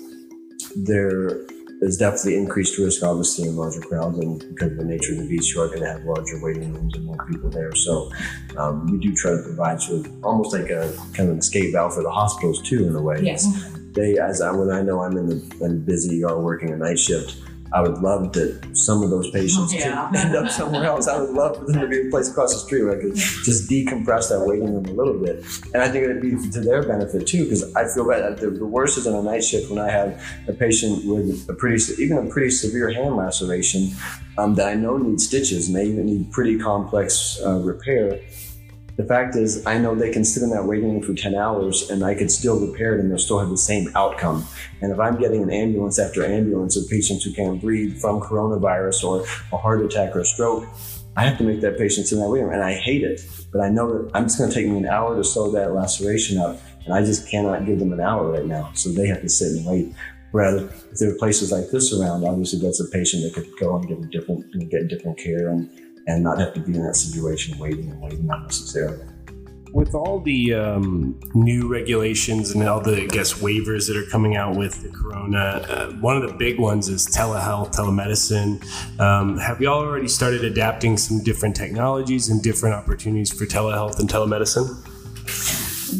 there 0.75 1.45
is 1.81 1.97
definitely 1.97 2.37
increased 2.37 2.77
risk, 2.77 3.03
obviously, 3.03 3.47
in 3.47 3.55
larger 3.55 3.81
crowds, 3.81 4.17
and 4.17 4.39
because 4.49 4.71
of 4.71 4.77
the 4.77 4.85
nature 4.85 5.13
of 5.13 5.19
the 5.19 5.27
beast, 5.27 5.53
you 5.53 5.61
are 5.61 5.67
going 5.67 5.81
to 5.81 5.87
have 5.87 6.03
larger 6.03 6.41
waiting 6.41 6.73
rooms 6.73 6.95
and 6.95 7.05
more 7.05 7.17
people 7.29 7.49
there. 7.49 7.73
So 7.75 8.11
um, 8.57 8.87
we 8.87 8.97
do 8.97 9.13
try 9.15 9.31
to 9.31 9.41
provide 9.43 9.81
sort 9.81 10.05
of 10.05 10.23
almost 10.23 10.53
like 10.53 10.69
a 10.69 10.93
kind 11.13 11.29
of 11.29 11.35
an 11.35 11.39
escape 11.39 11.73
valve 11.73 11.93
for 11.93 12.03
the 12.03 12.11
hospitals 12.11 12.61
too, 12.61 12.87
in 12.87 12.95
a 12.95 13.01
way. 13.01 13.19
Yes. 13.21 13.45
They, 13.91 14.17
as 14.17 14.41
I, 14.41 14.51
when 14.51 14.71
I 14.71 14.81
know 14.81 15.01
I'm 15.01 15.17
in 15.17 15.27
the 15.27 15.65
in 15.65 15.85
busy 15.85 16.23
ER 16.23 16.39
working 16.39 16.71
a 16.71 16.77
night 16.77 16.99
shift, 16.99 17.37
I 17.73 17.81
would 17.81 17.97
love 17.97 18.31
that 18.33 18.61
some 18.73 19.03
of 19.03 19.09
those 19.09 19.29
patients 19.31 19.73
Yeah. 19.73 20.07
could 20.07 20.17
end 20.17 20.35
up 20.35 20.49
somewhere 20.49 20.85
else. 20.85 21.07
I 21.07 21.19
would 21.19 21.31
love 21.31 21.57
for 21.57 21.65
them 21.65 21.81
to 21.81 21.87
be 21.87 22.07
a 22.07 22.09
place 22.11 22.29
across 22.29 22.53
the 22.53 22.59
street 22.59 22.83
where 22.83 22.97
I 22.97 23.01
could 23.01 23.15
just 23.15 23.69
decompress 23.69 24.29
that 24.29 24.45
waiting 24.45 24.73
room 24.73 24.85
a 24.85 24.91
little 24.93 25.15
bit. 25.19 25.43
And 25.73 25.81
I 25.83 25.89
think 25.89 26.05
it'd 26.05 26.21
be 26.21 26.31
to 26.51 26.61
their 26.61 26.83
benefit 26.83 27.27
too, 27.27 27.43
because 27.43 27.73
I 27.75 27.85
feel 27.87 28.07
bad. 28.07 28.37
The, 28.37 28.51
the 28.51 28.65
worst 28.65 28.97
is 28.97 29.07
on 29.07 29.15
a 29.15 29.21
night 29.21 29.43
shift 29.43 29.69
when 29.69 29.79
I 29.79 29.89
have 29.89 30.21
a 30.47 30.53
patient 30.53 31.05
with 31.05 31.45
a 31.49 31.53
pretty, 31.53 31.83
even 32.01 32.17
a 32.17 32.29
pretty 32.29 32.51
severe 32.51 32.91
hand 32.93 33.15
laceration 33.17 33.89
um, 34.37 34.55
that 34.55 34.67
I 34.67 34.75
know 34.75 34.97
needs 34.97 35.25
stitches 35.27 35.67
and 35.67 35.75
they 35.75 35.85
even 35.85 36.05
need 36.05 36.31
pretty 36.31 36.57
complex 36.59 37.39
uh, 37.45 37.59
repair. 37.59 38.19
The 38.97 39.03
fact 39.03 39.35
is, 39.35 39.65
I 39.65 39.77
know 39.77 39.93
they 39.93 40.11
can 40.11 40.23
sit 40.23 40.41
in 40.41 40.51
that 40.51 40.63
waiting 40.63 40.93
room 40.93 41.01
for 41.01 41.13
10 41.13 41.35
hours 41.35 41.89
and 41.89 42.03
I 42.03 42.15
could 42.15 42.31
still 42.31 42.57
repair 42.65 42.95
it 42.95 43.01
and 43.01 43.11
they'll 43.11 43.17
still 43.17 43.39
have 43.39 43.49
the 43.49 43.57
same 43.57 43.91
outcome. 43.93 44.45
And 44.81 44.91
if 44.91 44.99
I'm 44.99 45.19
getting 45.19 45.43
an 45.43 45.51
ambulance 45.51 45.99
after 45.99 46.25
ambulance 46.25 46.77
of 46.77 46.89
patients 46.89 47.25
who 47.25 47.33
can't 47.33 47.59
breathe 47.59 47.99
from 47.99 48.21
coronavirus 48.21 49.03
or 49.03 49.25
a 49.51 49.57
heart 49.57 49.81
attack 49.81 50.15
or 50.15 50.23
stroke, 50.23 50.65
I 51.17 51.23
have 51.23 51.37
to 51.39 51.43
make 51.43 51.59
that 51.61 51.77
patient 51.77 52.07
sit 52.07 52.15
in 52.15 52.21
that 52.21 52.29
waiting 52.29 52.45
room. 52.45 52.53
And 52.53 52.63
I 52.63 52.73
hate 52.73 53.03
it, 53.03 53.21
but 53.51 53.59
I 53.61 53.69
know 53.69 54.03
that 54.03 54.11
I'm 54.13 54.23
just 54.23 54.37
going 54.37 54.49
to 54.49 54.55
take 54.55 54.67
me 54.67 54.77
an 54.77 54.85
hour 54.85 55.15
to 55.15 55.23
sew 55.23 55.51
that 55.51 55.73
laceration 55.73 56.37
up. 56.37 56.61
And 56.85 56.93
I 56.93 57.03
just 57.03 57.29
cannot 57.29 57.65
give 57.65 57.79
them 57.79 57.91
an 57.91 57.99
hour 57.99 58.31
right 58.31 58.45
now. 58.45 58.71
So 58.75 58.89
they 58.89 59.07
have 59.07 59.21
to 59.21 59.29
sit 59.29 59.57
and 59.57 59.65
wait. 59.65 59.93
Rather, 60.31 60.69
if 60.91 60.99
there 60.99 61.11
are 61.11 61.15
places 61.15 61.51
like 61.51 61.69
this 61.69 61.93
around, 61.93 62.25
obviously 62.25 62.59
that's 62.59 62.79
a 62.79 62.89
patient 62.91 63.23
that 63.23 63.33
could 63.33 63.49
go 63.59 63.75
and 63.75 63.87
get 63.87 63.97
a 63.97 64.07
different, 64.07 64.69
get 64.69 64.87
different 64.87 65.17
care 65.17 65.49
and, 65.49 65.69
and 66.07 66.23
not 66.23 66.39
have 66.39 66.53
to 66.53 66.59
be 66.59 66.75
in 66.75 66.83
that 66.83 66.95
situation 66.95 67.57
waiting 67.57 67.89
and 67.89 68.01
waiting 68.01 68.29
unnecessarily. 68.29 69.05
with 69.73 69.93
all 69.93 70.21
the 70.21 70.53
um, 70.53 71.19
new 71.33 71.67
regulations 71.67 72.51
and 72.51 72.63
all 72.67 72.79
the 72.79 73.03
I 73.03 73.07
guess 73.07 73.33
waivers 73.33 73.87
that 73.87 73.97
are 73.97 74.09
coming 74.09 74.37
out 74.37 74.55
with 74.55 74.81
the 74.81 74.89
corona, 74.89 75.37
uh, 75.67 75.91
one 75.93 76.15
of 76.15 76.29
the 76.29 76.33
big 76.37 76.59
ones 76.59 76.87
is 76.87 77.05
telehealth, 77.07 77.73
telemedicine. 77.75 78.63
Um, 79.01 79.37
have 79.37 79.59
y'all 79.59 79.79
already 79.79 80.07
started 80.07 80.45
adapting 80.45 80.95
some 80.97 81.21
different 81.23 81.57
technologies 81.57 82.29
and 82.29 82.41
different 82.41 82.75
opportunities 82.75 83.33
for 83.33 83.45
telehealth 83.45 83.99
and 83.99 84.07
telemedicine? 84.09 84.81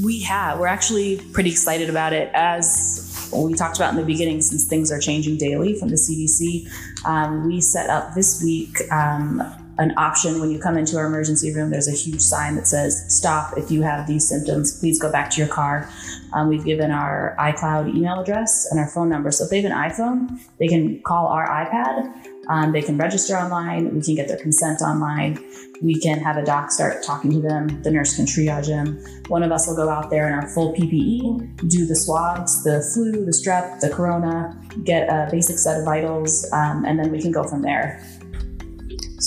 We 0.03 0.21
have. 0.21 0.59
We're 0.59 0.67
actually 0.67 1.21
pretty 1.33 1.51
excited 1.51 1.89
about 1.89 2.13
it. 2.13 2.29
As 2.33 3.29
we 3.33 3.53
talked 3.55 3.77
about 3.77 3.91
in 3.91 3.97
the 3.97 4.05
beginning, 4.05 4.41
since 4.41 4.67
things 4.67 4.91
are 4.91 4.99
changing 4.99 5.37
daily 5.37 5.77
from 5.77 5.89
the 5.89 5.95
CDC, 5.95 6.67
um, 7.05 7.45
we 7.45 7.59
set 7.59 7.89
up 7.89 8.13
this 8.13 8.41
week 8.41 8.77
um, 8.91 9.64
an 9.77 9.93
option 9.97 10.39
when 10.39 10.49
you 10.51 10.59
come 10.59 10.77
into 10.77 10.97
our 10.97 11.05
emergency 11.05 11.53
room. 11.53 11.69
There's 11.69 11.87
a 11.87 11.95
huge 11.95 12.21
sign 12.21 12.55
that 12.55 12.67
says, 12.67 13.05
Stop 13.07 13.57
if 13.57 13.71
you 13.71 13.81
have 13.81 14.07
these 14.07 14.27
symptoms, 14.27 14.79
please 14.79 14.99
go 14.99 15.11
back 15.11 15.29
to 15.31 15.39
your 15.39 15.47
car. 15.47 15.89
Um, 16.33 16.49
we've 16.49 16.65
given 16.65 16.91
our 16.91 17.35
iCloud 17.39 17.95
email 17.95 18.19
address 18.19 18.67
and 18.69 18.79
our 18.79 18.87
phone 18.87 19.09
number. 19.09 19.31
So 19.31 19.45
if 19.45 19.49
they 19.49 19.61
have 19.61 19.71
an 19.71 19.77
iPhone, 19.77 20.39
they 20.59 20.67
can 20.67 21.01
call 21.03 21.27
our 21.27 21.47
iPad. 21.47 22.13
Um, 22.47 22.71
they 22.71 22.81
can 22.81 22.97
register 22.97 23.35
online. 23.35 23.95
We 23.95 24.01
can 24.01 24.15
get 24.15 24.27
their 24.27 24.37
consent 24.37 24.81
online. 24.81 25.43
We 25.81 25.99
can 25.99 26.19
have 26.19 26.37
a 26.37 26.45
doc 26.45 26.71
start 26.71 27.03
talking 27.03 27.31
to 27.31 27.41
them. 27.41 27.81
The 27.81 27.91
nurse 27.91 28.15
can 28.15 28.25
triage 28.25 28.67
them. 28.67 29.03
One 29.27 29.43
of 29.43 29.51
us 29.51 29.67
will 29.67 29.75
go 29.75 29.89
out 29.89 30.09
there 30.09 30.27
in 30.27 30.33
our 30.33 30.47
full 30.49 30.73
PPE, 30.73 31.69
do 31.69 31.85
the 31.85 31.95
swabs, 31.95 32.63
the 32.63 32.81
flu, 32.93 33.25
the 33.25 33.31
strep, 33.31 33.79
the 33.79 33.89
corona, 33.89 34.57
get 34.83 35.09
a 35.09 35.27
basic 35.31 35.57
set 35.57 35.79
of 35.79 35.85
vitals, 35.85 36.49
um, 36.53 36.85
and 36.85 36.99
then 36.99 37.11
we 37.11 37.21
can 37.21 37.31
go 37.31 37.43
from 37.43 37.61
there. 37.61 38.01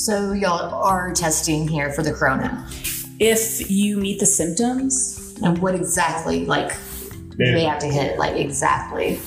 So 0.05 0.33
y'all 0.33 0.73
are 0.75 1.13
testing 1.13 1.67
here 1.67 1.93
for 1.93 2.03
the 2.03 2.13
corona. 2.13 2.67
If 3.19 3.69
you 3.69 3.97
meet 3.97 4.21
the 4.21 4.27
symptoms, 4.27 5.35
And 5.43 5.59
what 5.59 5.75
exactly, 5.75 6.47
like, 6.47 6.73
do 7.37 7.53
they 7.53 7.65
have 7.65 7.79
to 7.81 7.87
hit, 7.87 8.19
like, 8.19 8.37
exactly? 8.37 9.21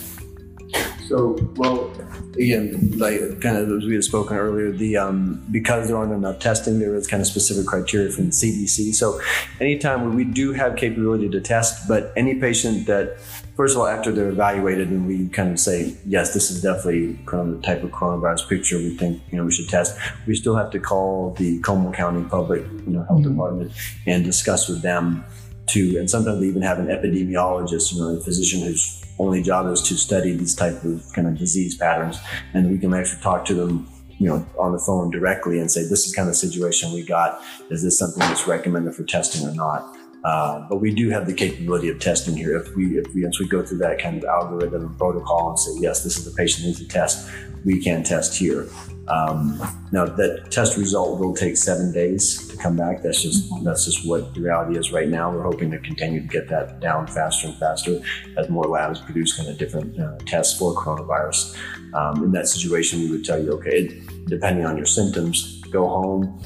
So, 1.07 1.37
well, 1.55 1.91
again, 2.37 2.97
like 2.97 3.19
kind 3.41 3.57
of 3.57 3.69
as 3.69 3.85
we 3.85 3.95
had 3.95 4.03
spoken 4.05 4.37
earlier, 4.37 4.71
the 4.71 4.95
um, 4.95 5.43
because 5.51 5.89
there 5.89 5.97
aren't 5.97 6.13
enough 6.13 6.39
testing, 6.39 6.79
there 6.79 6.95
is 6.95 7.05
kind 7.05 7.19
of 7.19 7.27
specific 7.27 7.65
criteria 7.65 8.09
from 8.09 8.25
the 8.25 8.31
CDC. 8.31 8.93
So, 8.93 9.19
anytime 9.59 10.15
we 10.15 10.23
do 10.23 10.53
have 10.53 10.77
capability 10.77 11.29
to 11.29 11.41
test, 11.41 11.87
but 11.87 12.13
any 12.15 12.35
patient 12.35 12.87
that, 12.87 13.17
first 13.55 13.75
of 13.75 13.81
all, 13.81 13.87
after 13.87 14.11
they're 14.11 14.29
evaluated 14.29 14.89
and 14.89 15.07
we 15.07 15.27
kind 15.29 15.51
of 15.51 15.59
say, 15.59 15.95
yes, 16.05 16.33
this 16.33 16.51
is 16.51 16.61
definitely 16.61 17.19
kind 17.25 17.49
of 17.49 17.61
the 17.61 17.65
type 17.65 17.83
of 17.83 17.91
coronavirus 17.91 18.47
picture 18.49 18.77
we 18.77 18.97
think 18.97 19.21
you 19.31 19.37
know 19.37 19.45
we 19.45 19.51
should 19.51 19.69
test, 19.69 19.97
we 20.27 20.35
still 20.35 20.55
have 20.55 20.71
to 20.71 20.79
call 20.79 21.33
the 21.37 21.59
Comal 21.61 21.93
County 21.93 22.23
Public 22.27 22.63
you 22.63 22.93
know, 22.93 23.03
Health 23.03 23.21
mm-hmm. 23.21 23.31
Department 23.31 23.71
and 24.05 24.23
discuss 24.23 24.67
with 24.67 24.81
them 24.81 25.23
to, 25.67 25.97
and 25.97 26.09
sometimes 26.09 26.39
they 26.39 26.47
even 26.47 26.61
have 26.61 26.79
an 26.79 26.87
epidemiologist, 26.87 27.93
you 27.93 27.99
know, 27.99 28.17
a 28.17 28.21
physician 28.21 28.61
whose 28.61 29.03
only 29.19 29.41
job 29.41 29.67
is 29.67 29.81
to 29.83 29.95
study 29.95 30.35
these 30.35 30.55
type 30.55 30.83
of 30.83 31.03
kind 31.13 31.27
of 31.27 31.37
disease 31.37 31.75
patterns, 31.75 32.19
and 32.53 32.69
we 32.69 32.77
can 32.77 32.93
actually 32.93 33.21
talk 33.21 33.45
to 33.45 33.53
them, 33.53 33.87
you 34.17 34.27
know, 34.27 34.45
on 34.57 34.71
the 34.71 34.79
phone 34.79 35.11
directly 35.11 35.59
and 35.59 35.71
say, 35.71 35.81
this 35.81 36.07
is 36.07 36.15
kind 36.15 36.27
of 36.27 36.35
situation 36.35 36.91
we 36.91 37.03
got. 37.03 37.41
Is 37.69 37.83
this 37.83 37.97
something 37.97 38.19
that's 38.19 38.47
recommended 38.47 38.95
for 38.95 39.03
testing 39.03 39.47
or 39.47 39.53
not? 39.53 39.97
Uh, 40.23 40.67
but 40.69 40.77
we 40.77 40.93
do 40.93 41.09
have 41.09 41.25
the 41.25 41.33
capability 41.33 41.89
of 41.89 41.99
testing 41.99 42.35
here. 42.35 42.55
If 42.55 42.75
we, 42.75 42.97
if 42.97 43.13
we, 43.13 43.23
once 43.23 43.39
we 43.39 43.47
go 43.47 43.63
through 43.63 43.79
that 43.79 43.99
kind 43.99 44.17
of 44.17 44.23
algorithm 44.23 44.85
and 44.85 44.97
protocol 44.97 45.49
and 45.49 45.59
say, 45.59 45.71
yes, 45.79 46.03
this 46.03 46.17
is 46.17 46.25
the 46.25 46.31
patient 46.31 46.67
needs 46.67 46.79
a 46.79 46.87
test, 46.87 47.29
we 47.65 47.81
can 47.81 48.03
test 48.03 48.37
here. 48.37 48.67
Um, 49.07 49.59
now 49.91 50.05
that 50.05 50.51
test 50.51 50.77
result 50.77 51.19
will 51.19 51.35
take 51.35 51.57
seven 51.57 51.91
days 51.91 52.47
to 52.47 52.57
come 52.57 52.77
back. 52.77 53.01
That's 53.01 53.21
just 53.21 53.51
that's 53.63 53.85
just 53.85 54.07
what 54.07 54.33
the 54.33 54.41
reality 54.41 54.77
is 54.77 54.91
right 54.91 55.09
now. 55.09 55.31
We're 55.31 55.43
hoping 55.43 55.71
to 55.71 55.79
continue 55.79 56.21
to 56.21 56.27
get 56.27 56.47
that 56.49 56.79
down 56.79 57.07
faster 57.07 57.47
and 57.47 57.57
faster 57.57 57.99
as 58.37 58.47
more 58.49 58.63
labs 58.63 59.01
produce 59.01 59.35
kind 59.35 59.49
of 59.49 59.57
different 59.57 59.99
uh, 59.99 60.17
tests 60.25 60.57
for 60.57 60.73
coronavirus. 60.75 61.57
Um, 61.93 62.23
in 62.23 62.31
that 62.31 62.47
situation, 62.47 63.01
we 63.01 63.11
would 63.11 63.25
tell 63.25 63.41
you, 63.41 63.51
okay, 63.53 64.01
depending 64.27 64.65
on 64.65 64.77
your 64.77 64.85
symptoms, 64.85 65.61
go 65.71 65.87
home, 65.87 66.39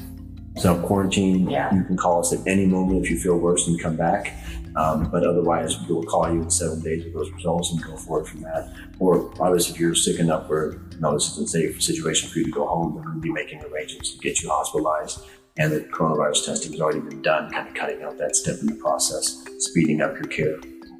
self 0.56 0.82
quarantine. 0.84 1.48
Yeah. 1.48 1.74
You 1.74 1.84
can 1.84 1.96
call 1.96 2.20
us 2.20 2.32
at 2.32 2.46
any 2.46 2.66
moment 2.66 3.04
if 3.04 3.10
you 3.10 3.18
feel 3.18 3.38
worse 3.38 3.66
and 3.66 3.80
come 3.80 3.96
back. 3.96 4.32
Um, 4.76 5.10
but 5.10 5.26
otherwise, 5.26 5.80
we 5.86 5.94
will 5.94 6.04
call 6.04 6.30
you 6.30 6.42
in 6.42 6.50
seven 6.50 6.82
days 6.82 7.04
with 7.04 7.14
those 7.14 7.30
results 7.32 7.72
and 7.72 7.82
go 7.82 7.96
forward 7.96 8.28
from 8.28 8.42
that. 8.42 8.70
Or 8.98 9.32
obviously, 9.40 9.74
if 9.74 9.80
you're 9.80 9.94
sick 9.94 10.20
enough 10.20 10.48
where 10.50 10.72
you 10.72 11.00
know, 11.00 11.14
this 11.14 11.30
is 11.30 11.38
a 11.38 11.46
safe 11.46 11.82
situation 11.82 12.28
for 12.28 12.40
you 12.40 12.44
to 12.44 12.50
go 12.50 12.66
home, 12.66 12.96
then 12.96 13.04
we'll 13.06 13.20
be 13.20 13.32
making 13.32 13.62
arrangements 13.64 14.12
to 14.12 14.18
get 14.18 14.42
you 14.42 14.50
hospitalized. 14.50 15.20
And 15.58 15.72
the 15.72 15.80
coronavirus 15.80 16.44
testing 16.44 16.72
has 16.72 16.80
already 16.82 17.00
been 17.00 17.22
done, 17.22 17.50
kind 17.50 17.66
of 17.66 17.74
cutting 17.74 18.02
out 18.02 18.18
that 18.18 18.36
step 18.36 18.58
in 18.60 18.66
the 18.66 18.74
process, 18.74 19.42
speeding 19.58 20.02
up 20.02 20.12
your 20.14 20.24
care. 20.24 20.58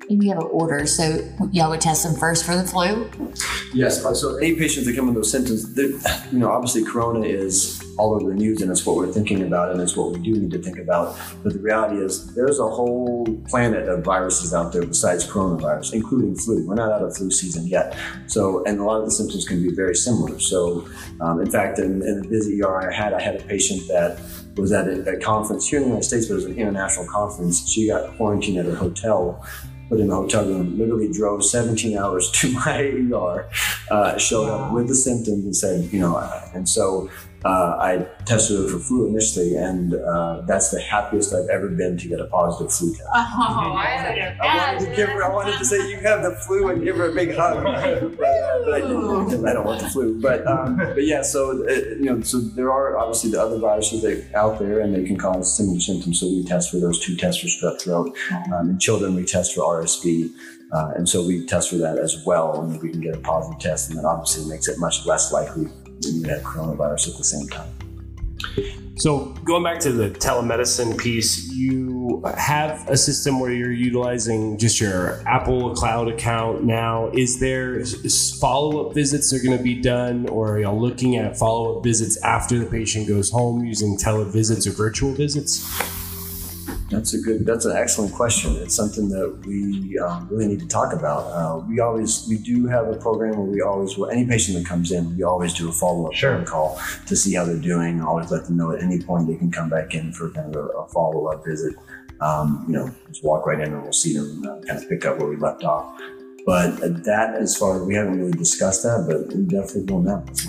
And 0.08 0.22
you 0.22 0.30
have 0.30 0.38
an 0.38 0.48
order, 0.50 0.86
so 0.86 1.28
y'all 1.52 1.68
would 1.68 1.80
test 1.82 2.04
them 2.04 2.14
first 2.14 2.46
for 2.46 2.56
the 2.56 2.64
flu. 2.64 3.10
Yes. 3.74 4.00
So 4.18 4.36
any 4.36 4.54
patients 4.54 4.86
that 4.86 4.96
come 4.96 5.06
with 5.06 5.16
those 5.16 5.30
symptoms, 5.30 5.76
you 5.76 6.38
know, 6.38 6.50
obviously 6.50 6.84
Corona 6.84 7.20
is 7.26 7.82
all 7.98 8.14
over 8.14 8.30
the 8.30 8.34
news, 8.36 8.62
and 8.62 8.70
it's 8.70 8.84
what 8.84 8.96
we're 8.96 9.12
thinking 9.12 9.42
about, 9.42 9.70
and 9.70 9.80
it's 9.80 9.96
what 9.96 10.12
we 10.12 10.18
do 10.20 10.32
need 10.40 10.50
to 10.50 10.62
think 10.62 10.78
about. 10.78 11.18
But 11.42 11.54
the 11.54 11.58
reality 11.58 11.96
is, 11.96 12.34
there's 12.34 12.58
a 12.58 12.68
whole 12.68 13.26
planet 13.48 13.88
of 13.88 14.04
viruses 14.04 14.52
out 14.54 14.72
there 14.72 14.84
besides 14.84 15.26
coronavirus, 15.26 15.94
including 15.94 16.36
flu. 16.36 16.66
We're 16.66 16.74
not 16.74 16.92
out 16.92 17.02
of 17.02 17.16
flu 17.16 17.30
season 17.30 17.66
yet. 17.66 17.96
So, 18.26 18.64
and 18.64 18.80
a 18.80 18.84
lot 18.84 19.00
of 19.00 19.06
the 19.06 19.12
symptoms 19.12 19.46
can 19.46 19.62
be 19.62 19.74
very 19.74 19.94
similar. 19.94 20.38
So, 20.38 20.88
um, 21.20 21.40
in 21.40 21.50
fact, 21.50 21.78
in, 21.78 22.02
in 22.02 22.22
the 22.22 22.28
busy 22.28 22.62
ER 22.62 22.90
I 22.90 22.94
had, 22.94 23.12
I 23.12 23.20
had 23.20 23.36
a 23.36 23.44
patient 23.44 23.88
that 23.88 24.20
was 24.56 24.72
at 24.72 24.88
a, 24.88 25.16
a 25.16 25.20
conference 25.20 25.68
here 25.68 25.78
in 25.78 25.84
the 25.84 25.88
United 25.88 26.06
States, 26.06 26.26
but 26.26 26.32
it 26.32 26.36
was 26.36 26.44
an 26.46 26.58
international 26.58 27.06
conference. 27.06 27.68
She 27.70 27.88
got 27.88 28.16
quarantined 28.16 28.58
at 28.58 28.66
her 28.66 28.74
hotel 28.74 29.44
put 29.88 30.00
in 30.00 30.10
a 30.10 30.14
hotel 30.14 30.44
room, 30.44 30.78
literally 30.78 31.10
drove 31.12 31.44
17 31.44 31.96
hours 31.96 32.30
to 32.32 32.50
my 32.52 32.82
ER, 33.12 33.48
uh, 33.90 34.18
showed 34.18 34.48
up 34.48 34.72
with 34.72 34.88
the 34.88 34.94
symptoms 34.94 35.44
and 35.44 35.56
said, 35.56 35.92
you 35.92 36.00
know, 36.00 36.16
uh, 36.16 36.50
and 36.54 36.68
so 36.68 37.08
uh, 37.44 37.76
I 37.80 38.06
tested 38.24 38.58
her 38.58 38.68
for 38.68 38.78
flu 38.78 39.06
initially, 39.06 39.54
and 39.54 39.94
uh, 39.94 40.42
that's 40.46 40.70
the 40.70 40.80
happiest 40.80 41.34
I've 41.34 41.48
ever 41.48 41.68
been 41.68 41.96
to 41.98 42.08
get 42.08 42.20
a 42.20 42.26
positive 42.26 42.72
flu 42.72 42.92
test. 42.92 43.08
Oh, 43.14 43.76
I 43.76 44.72
wanted 44.72 44.90
to 44.90 44.96
give 44.96 45.08
her, 45.10 45.24
I 45.24 45.32
wanted 45.32 45.58
to 45.58 45.64
say 45.64 45.76
you 45.88 45.98
have 45.98 46.22
the 46.22 46.32
flu 46.46 46.68
and 46.68 46.82
give 46.82 46.96
her 46.96 47.10
a 47.10 47.14
big 47.14 47.34
hug, 47.34 47.62
but, 47.62 47.74
uh, 47.74 48.64
but 48.64 48.74
I 48.74 48.80
didn't 48.80 49.46
I 49.46 49.52
don't 49.52 49.66
want 49.66 49.80
the 49.80 49.88
flu. 49.88 50.20
But 50.20 50.46
um, 50.46 50.76
but 50.76 51.04
yeah, 51.04 51.22
so 51.22 51.64
uh, 51.68 51.72
you 51.72 52.04
know, 52.04 52.20
so 52.22 52.38
there 52.38 52.72
are 52.72 52.98
obviously 52.98 53.30
the 53.30 53.40
other 53.40 53.58
viruses 53.58 54.02
that 54.02 54.34
out 54.34 54.58
there, 54.58 54.80
and 54.80 54.94
they 54.94 55.04
can 55.04 55.16
cause 55.16 55.56
similar 55.56 55.80
symptoms. 55.80 56.20
So 56.20 56.26
we 56.26 56.44
test 56.44 56.70
for 56.70 56.78
those 56.78 56.98
two 56.98 57.16
tests 57.16 57.40
for 57.42 57.48
strep 57.48 57.80
throat. 57.80 58.16
Um, 58.52 58.70
in 58.70 58.78
children, 58.78 59.14
we 59.14 59.24
test 59.24 59.54
for 59.54 59.60
RSV. 59.60 60.30
Uh, 60.72 60.92
and 60.96 61.08
so 61.08 61.24
we 61.24 61.46
test 61.46 61.70
for 61.70 61.76
that 61.76 61.96
as 61.96 62.24
well, 62.26 62.60
and 62.60 62.74
if 62.74 62.82
we 62.82 62.90
can 62.90 63.00
get 63.00 63.14
a 63.14 63.20
positive 63.20 63.60
test, 63.60 63.88
and 63.88 63.98
that 63.98 64.04
obviously 64.04 64.50
makes 64.50 64.66
it 64.66 64.76
much 64.80 65.06
less 65.06 65.32
likely 65.32 65.68
you 66.02 66.22
have 66.28 66.42
coronavirus 66.42 67.12
at 67.12 67.18
the 67.18 67.24
same 67.24 67.48
time. 67.48 67.72
So 68.98 69.26
going 69.44 69.62
back 69.62 69.78
to 69.80 69.92
the 69.92 70.08
telemedicine 70.08 70.96
piece, 70.96 71.52
you 71.52 72.22
have 72.38 72.88
a 72.88 72.96
system 72.96 73.40
where 73.40 73.52
you're 73.52 73.70
utilizing 73.70 74.56
just 74.56 74.80
your 74.80 75.22
Apple 75.28 75.74
Cloud 75.74 76.08
account 76.08 76.64
now. 76.64 77.10
Is 77.12 77.38
there 77.38 77.84
follow 78.40 78.86
up 78.86 78.94
visits 78.94 79.30
that 79.30 79.40
are 79.40 79.44
going 79.44 79.58
to 79.58 79.62
be 79.62 79.74
done, 79.74 80.26
or 80.30 80.54
are 80.54 80.60
y'all 80.60 80.80
looking 80.80 81.16
at 81.16 81.36
follow 81.36 81.76
up 81.76 81.84
visits 81.84 82.16
after 82.22 82.58
the 82.58 82.64
patient 82.64 83.06
goes 83.06 83.30
home 83.30 83.66
using 83.66 83.98
televisits 83.98 84.66
or 84.66 84.70
virtual 84.70 85.12
visits? 85.12 85.62
That's 86.90 87.14
a 87.14 87.18
good. 87.18 87.44
That's 87.44 87.64
an 87.64 87.76
excellent 87.76 88.12
question. 88.14 88.54
It's 88.56 88.74
something 88.74 89.08
that 89.08 89.44
we 89.44 89.98
um, 89.98 90.28
really 90.30 90.46
need 90.46 90.60
to 90.60 90.68
talk 90.68 90.92
about. 90.92 91.24
Uh, 91.32 91.64
we 91.68 91.80
always 91.80 92.26
we 92.28 92.38
do 92.38 92.66
have 92.66 92.86
a 92.88 92.94
program 92.96 93.36
where 93.36 93.46
we 93.46 93.60
always 93.60 93.98
well, 93.98 94.08
any 94.10 94.24
patient 94.24 94.56
that 94.56 94.66
comes 94.66 94.92
in, 94.92 95.16
we 95.16 95.24
always 95.24 95.52
do 95.52 95.68
a 95.68 95.72
follow 95.72 96.06
up 96.06 96.12
Sure. 96.14 96.40
call 96.44 96.80
to 97.06 97.16
see 97.16 97.34
how 97.34 97.44
they're 97.44 97.58
doing. 97.58 98.00
Always 98.00 98.30
let 98.30 98.44
them 98.44 98.56
know 98.56 98.70
at 98.70 98.82
any 98.82 99.00
point 99.00 99.26
they 99.26 99.34
can 99.36 99.50
come 99.50 99.68
back 99.68 99.94
in 99.94 100.12
for 100.12 100.30
kind 100.30 100.54
of 100.54 100.64
a, 100.64 100.68
a 100.68 100.88
follow 100.88 101.26
up 101.26 101.44
visit. 101.44 101.74
Um, 102.20 102.64
you 102.68 102.74
know, 102.74 102.90
just 103.08 103.24
walk 103.24 103.46
right 103.46 103.58
in 103.58 103.72
and 103.72 103.82
we'll 103.82 103.92
see 103.92 104.16
them 104.16 104.46
uh, 104.46 104.60
kind 104.60 104.80
of 104.82 104.88
pick 104.88 105.04
up 105.04 105.18
where 105.18 105.28
we 105.28 105.36
left 105.36 105.64
off. 105.64 106.00
But 106.46 106.76
that, 107.04 107.34
as 107.34 107.56
far 107.56 107.80
as 107.80 107.82
we 107.82 107.96
haven't 107.96 108.20
really 108.20 108.30
discussed 108.38 108.84
that, 108.84 109.06
but 109.08 109.36
we 109.36 109.42
definitely 109.42 109.92
will 109.92 110.02
now. 110.02 110.24
It's 110.28 110.46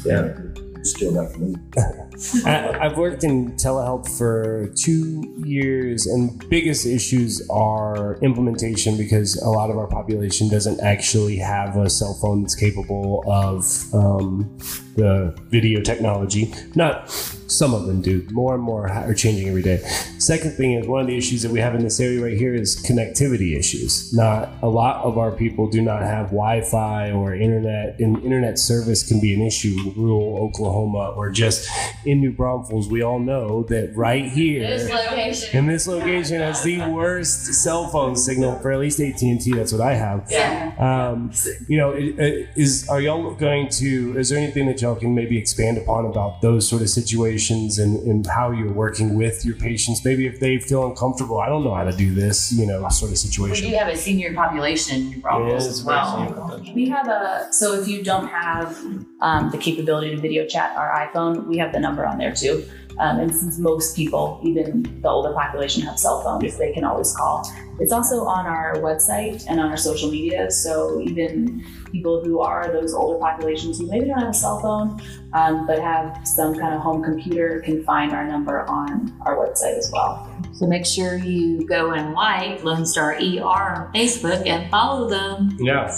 Still 0.89 1.13
definitely. 1.13 1.55
I, 2.45 2.85
I've 2.85 2.97
worked 2.97 3.23
in 3.23 3.53
telehealth 3.53 4.17
for 4.17 4.71
two 4.75 5.35
years, 5.45 6.07
and 6.07 6.47
biggest 6.49 6.85
issues 6.85 7.47
are 7.49 8.15
implementation 8.21 8.97
because 8.97 9.35
a 9.41 9.49
lot 9.49 9.69
of 9.69 9.77
our 9.77 9.87
population 9.87 10.49
doesn't 10.49 10.79
actually 10.81 11.37
have 11.37 11.77
a 11.77 11.89
cell 11.89 12.15
phone 12.15 12.41
that's 12.41 12.55
capable 12.55 13.23
of 13.27 13.63
um, 13.93 14.57
the 14.95 15.37
video 15.49 15.81
technology. 15.81 16.53
Not 16.75 17.09
some 17.47 17.73
of 17.73 17.85
them 17.87 18.01
do. 18.01 18.25
More 18.31 18.55
and 18.55 18.63
more 18.63 18.87
are 18.89 19.13
changing 19.13 19.47
every 19.47 19.61
day. 19.61 19.77
Second 20.19 20.51
thing 20.51 20.73
is 20.73 20.87
one 20.87 21.01
of 21.01 21.07
the 21.07 21.17
issues 21.17 21.41
that 21.41 21.51
we 21.51 21.59
have 21.59 21.73
in 21.75 21.83
this 21.83 21.99
area 21.99 22.21
right 22.21 22.37
here 22.37 22.53
is 22.53 22.75
connectivity 22.83 23.57
issues. 23.57 24.13
Not 24.13 24.49
a 24.61 24.67
lot 24.67 25.03
of 25.03 25.17
our 25.17 25.31
people 25.31 25.69
do 25.69 25.81
not 25.81 26.01
have 26.01 26.27
Wi-Fi 26.27 27.11
or 27.11 27.33
internet, 27.33 27.99
and 27.99 28.21
internet 28.23 28.59
service 28.59 29.07
can 29.07 29.19
be 29.19 29.33
an 29.33 29.41
issue 29.41 29.75
in 29.85 29.93
rural 29.95 30.37
Oklahoma 30.37 31.13
or 31.15 31.29
just 31.29 31.69
in 32.05 32.19
New 32.19 32.33
Braunfels. 32.33 32.89
We 32.89 33.01
all 33.01 33.19
know 33.19 33.63
that 33.63 33.95
right 33.95 34.25
here 34.25 34.67
location. 34.67 35.57
in 35.57 35.67
this 35.67 35.87
location 35.87 36.41
has 36.41 36.63
the 36.63 36.81
worst 36.89 37.53
cell 37.53 37.87
phone 37.89 38.15
signal 38.15 38.59
for 38.59 38.71
at 38.71 38.79
least 38.79 38.99
AT 38.99 39.21
and 39.21 39.39
T. 39.39 39.53
That's 39.53 39.71
what 39.71 39.81
I 39.81 39.93
have. 39.93 40.27
Yeah. 40.29 40.73
Um, 40.77 41.31
you 41.67 41.77
know, 41.77 41.93
is 41.93 42.87
are 42.89 42.99
y'all 42.99 43.33
going 43.35 43.69
to? 43.69 44.17
Is 44.17 44.29
there 44.29 44.37
anything 44.37 44.67
that 44.67 44.81
y'all 44.81 44.95
can 44.95 45.15
maybe 45.15 45.37
expand 45.37 45.77
upon 45.77 46.05
about 46.05 46.41
those 46.41 46.67
sort 46.67 46.81
of 46.81 46.89
situations 46.89 47.36
and, 47.79 47.97
and 48.07 48.25
how 48.27 48.51
you're 48.51 48.71
working 48.71 49.15
with 49.15 49.45
your 49.45 49.55
patients? 49.55 50.03
Maybe 50.03 50.25
if 50.25 50.39
they 50.39 50.57
feel 50.59 50.87
uncomfortable, 50.87 51.39
I 51.39 51.47
don't 51.47 51.63
know 51.63 51.73
how 51.73 51.83
to 51.83 51.95
do 51.95 52.13
this. 52.13 52.51
You 52.51 52.65
know, 52.65 52.87
sort 52.89 53.11
of 53.11 53.17
situation. 53.17 53.51
We 53.51 53.55
situation. 53.55 53.71
do 53.71 53.77
have 53.77 53.93
a 53.93 53.97
senior 53.97 54.33
population 54.33 54.97
in 54.97 55.09
New 55.09 55.21
Braunfels 55.21 55.63
Yeah, 55.63 55.69
as 55.69 55.83
well. 55.83 56.61
We 56.73 56.89
have 56.89 57.07
a 57.07 57.47
so 57.51 57.73
if 57.79 57.87
you 57.87 58.03
don't 58.03 58.27
have 58.27 58.77
um, 59.21 59.49
the 59.51 59.57
capability 59.57 60.15
to 60.15 60.21
video 60.21 60.45
chat 60.45 60.75
our 60.75 61.07
iPhone, 61.07 61.47
we 61.47 61.57
have 61.57 61.73
the 61.73 61.79
number 61.79 62.05
on 62.05 62.17
there 62.17 62.33
too. 62.33 62.65
Um, 62.99 63.19
and 63.19 63.35
since 63.35 63.59
most 63.59 63.95
people, 63.95 64.39
even 64.43 65.01
the 65.01 65.09
older 65.09 65.31
population, 65.31 65.83
have 65.83 65.99
cell 65.99 66.23
phones, 66.23 66.57
they 66.57 66.73
can 66.73 66.83
always 66.83 67.15
call. 67.15 67.47
It's 67.79 67.91
also 67.93 68.25
on 68.25 68.47
our 68.47 68.75
website 68.77 69.45
and 69.47 69.59
on 69.59 69.69
our 69.69 69.77
social 69.77 70.09
media. 70.09 70.49
So 70.49 70.99
even 71.01 71.63
people 71.91 72.23
who 72.23 72.39
are 72.39 72.71
those 72.71 72.95
older 72.95 73.19
populations 73.19 73.77
who 73.79 73.87
maybe 73.87 74.07
don't 74.07 74.19
have 74.19 74.29
a 74.29 74.33
cell 74.33 74.59
phone 74.61 74.99
um, 75.33 75.67
but 75.67 75.79
have 75.79 76.27
some 76.27 76.55
kind 76.55 76.73
of 76.73 76.81
home 76.81 77.03
computer 77.03 77.61
can 77.63 77.83
find 77.83 78.13
our 78.13 78.27
number 78.27 78.67
on 78.67 79.15
our 79.25 79.37
website 79.37 79.77
as 79.77 79.91
well. 79.93 80.27
So 80.53 80.65
make 80.65 80.85
sure 80.85 81.17
you 81.17 81.67
go 81.67 81.91
and 81.91 82.13
like 82.13 82.63
Lone 82.63 82.85
Star 82.85 83.13
ER 83.13 83.19
on 83.43 83.93
Facebook 83.93 84.47
and 84.47 84.71
follow 84.71 85.07
them. 85.07 85.55
Yeah. 85.59 85.95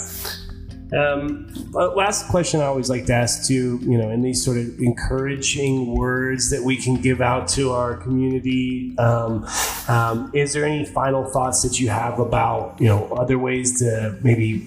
Um, 0.92 1.52
uh, 1.74 1.94
last 1.94 2.28
question 2.28 2.60
I 2.60 2.64
always 2.64 2.90
like 2.90 3.06
to 3.06 3.14
ask 3.14 3.46
too, 3.46 3.78
you 3.82 3.96
know, 3.96 4.10
in 4.10 4.22
these 4.22 4.44
sort 4.44 4.56
of 4.56 4.78
encouraging 4.80 5.94
words 5.94 6.50
that 6.50 6.62
we 6.62 6.76
can 6.76 6.96
give 6.96 7.20
out 7.20 7.48
to 7.48 7.72
our 7.72 7.96
community, 7.96 8.96
um, 8.98 9.46
um, 9.88 10.30
is 10.34 10.52
there 10.52 10.64
any 10.64 10.84
final 10.84 11.24
thoughts 11.24 11.62
that 11.62 11.78
you 11.78 11.88
have 11.88 12.18
about, 12.18 12.80
you 12.80 12.86
know, 12.86 13.06
other 13.12 13.38
ways 13.38 13.78
to 13.78 14.18
maybe 14.22 14.66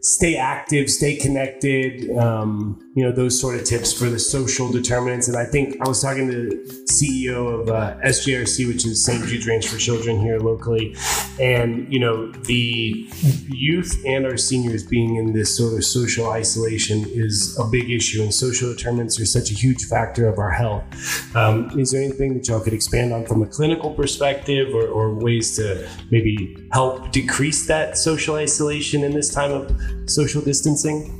stay 0.00 0.36
active, 0.36 0.88
stay 0.88 1.16
connected, 1.16 2.16
um, 2.16 2.80
you 2.94 3.04
know, 3.04 3.12
those 3.12 3.40
sort 3.40 3.54
of 3.56 3.64
tips 3.64 3.92
for 3.92 4.06
the 4.06 4.18
social 4.18 4.70
determinants. 4.70 5.28
And 5.28 5.36
I 5.36 5.44
think 5.44 5.76
I 5.80 5.88
was 5.88 6.00
talking 6.00 6.28
to 6.30 6.48
the 6.48 6.84
CEO 6.90 7.60
of 7.60 7.68
uh, 7.68 7.96
SJRC, 8.04 8.66
which 8.66 8.86
is 8.86 9.04
St. 9.04 9.24
Jude's 9.26 9.46
Ranch 9.46 9.66
for 9.68 9.78
Children 9.78 10.20
here 10.20 10.38
locally. 10.38 10.96
And, 11.40 11.92
you 11.92 12.00
know, 12.00 12.30
the 12.32 13.08
youth 13.48 14.02
and 14.06 14.26
our 14.26 14.36
seniors 14.36 14.84
being 14.84 15.16
in 15.16 15.32
this 15.32 15.56
sort 15.56 15.74
of 15.74 15.84
social 15.84 16.30
isolation 16.30 17.04
is 17.08 17.56
a 17.58 17.64
big 17.64 17.90
issue. 17.90 18.22
And 18.22 18.32
social 18.32 18.72
determinants 18.72 19.20
are 19.20 19.26
such 19.26 19.50
a 19.50 19.54
huge 19.54 19.84
factor 19.84 20.28
of 20.28 20.38
our 20.38 20.50
health. 20.50 20.84
Um, 21.36 21.78
is 21.78 21.92
there 21.92 22.02
anything 22.02 22.34
that 22.34 22.48
y'all 22.48 22.60
could 22.60 22.72
expand 22.72 23.12
on 23.12 23.26
from 23.26 23.42
a 23.42 23.46
clinical 23.46 23.92
perspective 23.92 24.74
or, 24.74 24.86
or 24.88 25.14
ways 25.14 25.56
to 25.56 25.88
maybe 26.10 26.56
help 26.72 27.12
decrease 27.12 27.66
that 27.66 27.96
social 27.96 28.36
isolation 28.36 29.04
in 29.04 29.12
this 29.12 29.32
time 29.32 29.52
of 29.52 29.80
social 30.06 30.42
distancing? 30.42 31.14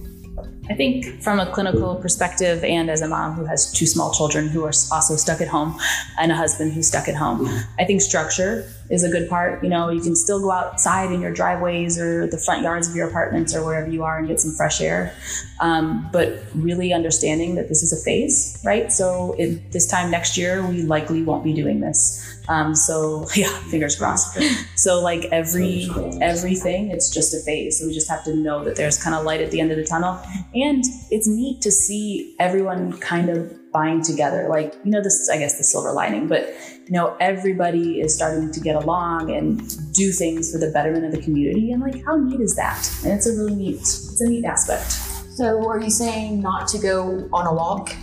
I 0.70 0.74
think 0.74 1.22
from 1.22 1.40
a 1.40 1.50
clinical 1.50 1.96
perspective, 1.96 2.62
and 2.62 2.90
as 2.90 3.00
a 3.00 3.08
mom 3.08 3.32
who 3.34 3.44
has 3.46 3.72
two 3.72 3.86
small 3.86 4.12
children 4.12 4.48
who 4.48 4.64
are 4.64 4.72
also 4.92 5.16
stuck 5.16 5.40
at 5.40 5.48
home, 5.48 5.78
and 6.18 6.30
a 6.30 6.34
husband 6.34 6.72
who's 6.72 6.86
stuck 6.86 7.08
at 7.08 7.14
home, 7.14 7.48
I 7.78 7.84
think 7.84 8.02
structure 8.02 8.70
is 8.90 9.04
a 9.04 9.08
good 9.08 9.28
part. 9.28 9.62
You 9.62 9.70
know, 9.70 9.90
you 9.90 10.00
can 10.00 10.16
still 10.16 10.40
go 10.40 10.50
outside 10.50 11.12
in 11.12 11.20
your 11.20 11.32
driveways 11.32 11.98
or 11.98 12.26
the 12.26 12.38
front 12.38 12.62
yards 12.62 12.88
of 12.88 12.96
your 12.96 13.08
apartments 13.08 13.54
or 13.54 13.64
wherever 13.64 13.88
you 13.88 14.02
are 14.02 14.18
and 14.18 14.28
get 14.28 14.40
some 14.40 14.52
fresh 14.52 14.80
air. 14.80 15.14
Um, 15.60 16.08
but 16.12 16.42
really 16.54 16.92
understanding 16.92 17.56
that 17.56 17.68
this 17.68 17.82
is 17.82 17.92
a 17.92 18.02
phase, 18.04 18.60
right? 18.64 18.90
So 18.92 19.34
it, 19.38 19.72
this 19.72 19.86
time 19.86 20.10
next 20.10 20.38
year, 20.38 20.66
we 20.66 20.82
likely 20.82 21.22
won't 21.22 21.44
be 21.44 21.52
doing 21.52 21.80
this. 21.80 22.24
Um, 22.48 22.74
so 22.74 23.26
yeah, 23.34 23.50
fingers 23.70 23.96
crossed. 23.96 24.38
So 24.76 25.00
like 25.00 25.26
every 25.26 25.88
everything, 26.20 26.90
it's 26.90 27.10
just 27.12 27.34
a 27.34 27.40
phase. 27.40 27.78
So 27.78 27.86
we 27.86 27.94
just 27.94 28.08
have 28.08 28.24
to 28.24 28.34
know 28.34 28.64
that 28.64 28.76
there's 28.76 29.02
kind 29.02 29.14
of 29.14 29.24
light 29.24 29.40
at 29.40 29.50
the 29.50 29.60
end 29.60 29.70
of 29.70 29.76
the 29.76 29.84
tunnel, 29.84 30.20
and 30.54 30.82
it's 31.10 31.28
neat 31.28 31.60
to 31.62 31.70
see 31.70 32.34
everyone 32.38 32.98
kind 32.98 33.28
of 33.28 33.52
bind 33.78 34.04
together. 34.04 34.48
Like 34.48 34.74
you 34.84 34.90
know, 34.90 35.02
this 35.02 35.16
is, 35.20 35.28
I 35.28 35.38
guess 35.38 35.56
the 35.58 35.64
silver 35.64 35.92
lining, 35.92 36.26
but 36.28 36.42
you 36.86 36.94
know, 36.96 37.16
everybody 37.20 38.00
is 38.00 38.14
starting 38.14 38.50
to 38.50 38.60
get 38.60 38.76
along 38.76 39.30
and 39.30 39.48
do 39.92 40.10
things 40.10 40.52
for 40.52 40.58
the 40.58 40.70
betterment 40.72 41.04
of 41.04 41.12
the 41.12 41.22
community, 41.22 41.72
and 41.72 41.82
like 41.82 42.04
how 42.04 42.16
neat 42.16 42.40
is 42.40 42.54
that? 42.56 42.80
And 43.04 43.12
it's 43.12 43.26
a 43.26 43.34
really 43.38 43.54
neat, 43.54 43.80
it's 43.80 44.20
a 44.20 44.28
neat 44.28 44.44
aspect. 44.44 44.90
So, 45.38 45.68
are 45.68 45.80
you 45.80 45.90
saying 45.90 46.40
not 46.40 46.66
to 46.68 46.78
go 46.78 47.28
on 47.32 47.46
a 47.46 47.54
walk? 47.54 47.94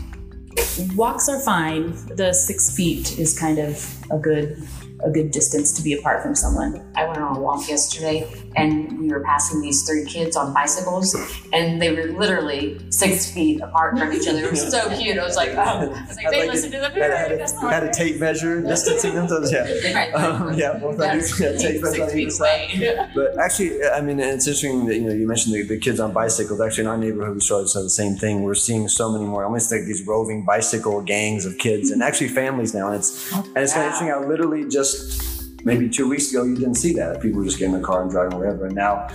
Walks 0.95 1.27
are 1.27 1.39
fine. 1.39 1.91
The 2.15 2.33
six 2.33 2.75
feet 2.75 3.19
is 3.19 3.37
kind 3.37 3.59
of 3.59 3.73
a 4.11 4.17
good 4.17 4.57
a 5.05 5.11
good 5.11 5.31
distance 5.31 5.71
to 5.73 5.83
be 5.83 5.93
apart 5.93 6.23
from 6.23 6.33
someone. 6.35 6.81
I 6.95 7.05
went 7.05 7.19
on 7.19 7.37
a 7.37 7.39
walk 7.39 7.69
yesterday 7.69 8.27
and 8.55 8.99
we 8.99 9.09
were 9.09 9.23
passing 9.23 9.61
these 9.61 9.83
three 9.87 10.03
kids 10.05 10.35
on 10.35 10.53
bicycles 10.53 11.15
and 11.53 11.81
they 11.81 11.91
were 11.93 12.11
literally 12.17 12.79
six 12.89 13.31
feet 13.31 13.61
apart 13.61 13.97
from 13.99 14.11
each 14.11 14.27
other. 14.27 14.39
It 14.45 14.51
was 14.51 14.71
so 14.71 14.81
cute. 14.97 15.17
I 15.17 15.23
was 15.23 15.35
like, 15.35 15.51
oh, 15.51 15.61
I 15.61 15.85
was 16.07 16.17
like, 16.17 16.31
they 16.31 16.39
like 16.41 16.49
listen 16.51 16.71
to 16.71 16.79
the 16.79 16.89
had, 16.89 17.11
had, 17.11 17.31
a, 17.31 17.69
had 17.69 17.83
a 17.83 17.91
tape 17.93 18.19
measure 18.19 18.61
distancing 18.61 19.13
them. 19.15 19.27
So 19.27 19.43
yeah, 19.45 19.93
Right. 19.93 20.13
um, 20.15 20.53
yeah, 20.57 20.79
both 20.79 20.99
yeah, 20.99 21.57
tape 21.57 21.81
measure 21.83 22.03
on 22.03 22.17
either 22.17 22.29
side. 22.31 22.71
away. 22.75 23.09
But 23.15 23.37
actually, 23.39 23.83
I 23.85 24.01
mean, 24.01 24.19
it's 24.19 24.47
interesting 24.47 24.85
that 24.87 24.95
you 24.95 25.01
know 25.07 25.13
you 25.13 25.27
mentioned 25.27 25.55
the, 25.55 25.61
the 25.63 25.77
kids 25.77 25.99
on 25.99 26.11
bicycles. 26.13 26.59
Actually, 26.59 26.85
in 26.85 26.89
our 26.89 26.97
neighborhood, 26.97 27.35
we 27.35 27.41
started 27.41 27.65
to 27.65 27.69
say 27.69 27.81
the 27.81 27.89
same 27.89 28.15
thing. 28.15 28.41
We're 28.43 28.55
seeing 28.55 28.87
so 28.87 29.11
many 29.11 29.25
more, 29.25 29.43
almost 29.45 29.71
like 29.71 29.85
these 29.85 30.05
roving 30.05 30.43
bicycle 30.45 31.01
gangs 31.01 31.45
of 31.45 31.57
kids, 31.57 31.91
and 31.91 32.01
actually 32.01 32.29
families 32.29 32.73
now. 32.73 32.87
And 32.87 32.95
it's 32.97 33.31
and 33.33 33.57
it's 33.57 33.73
kind 33.73 33.85
of 33.87 33.93
interesting 33.93 34.07
how 34.09 34.27
literally 34.27 34.67
just 34.67 34.94
maybe 35.63 35.89
two 35.89 36.07
weeks 36.09 36.29
ago 36.31 36.43
you 36.43 36.55
didn't 36.55 36.75
see 36.75 36.93
that. 36.93 37.21
People 37.21 37.39
were 37.39 37.45
just 37.45 37.57
getting 37.59 37.73
in 37.75 37.81
the 37.81 37.85
car 37.87 38.01
and 38.01 38.11
driving 38.11 38.37
wherever, 38.37 38.65
and 38.65 38.75
now. 38.75 39.07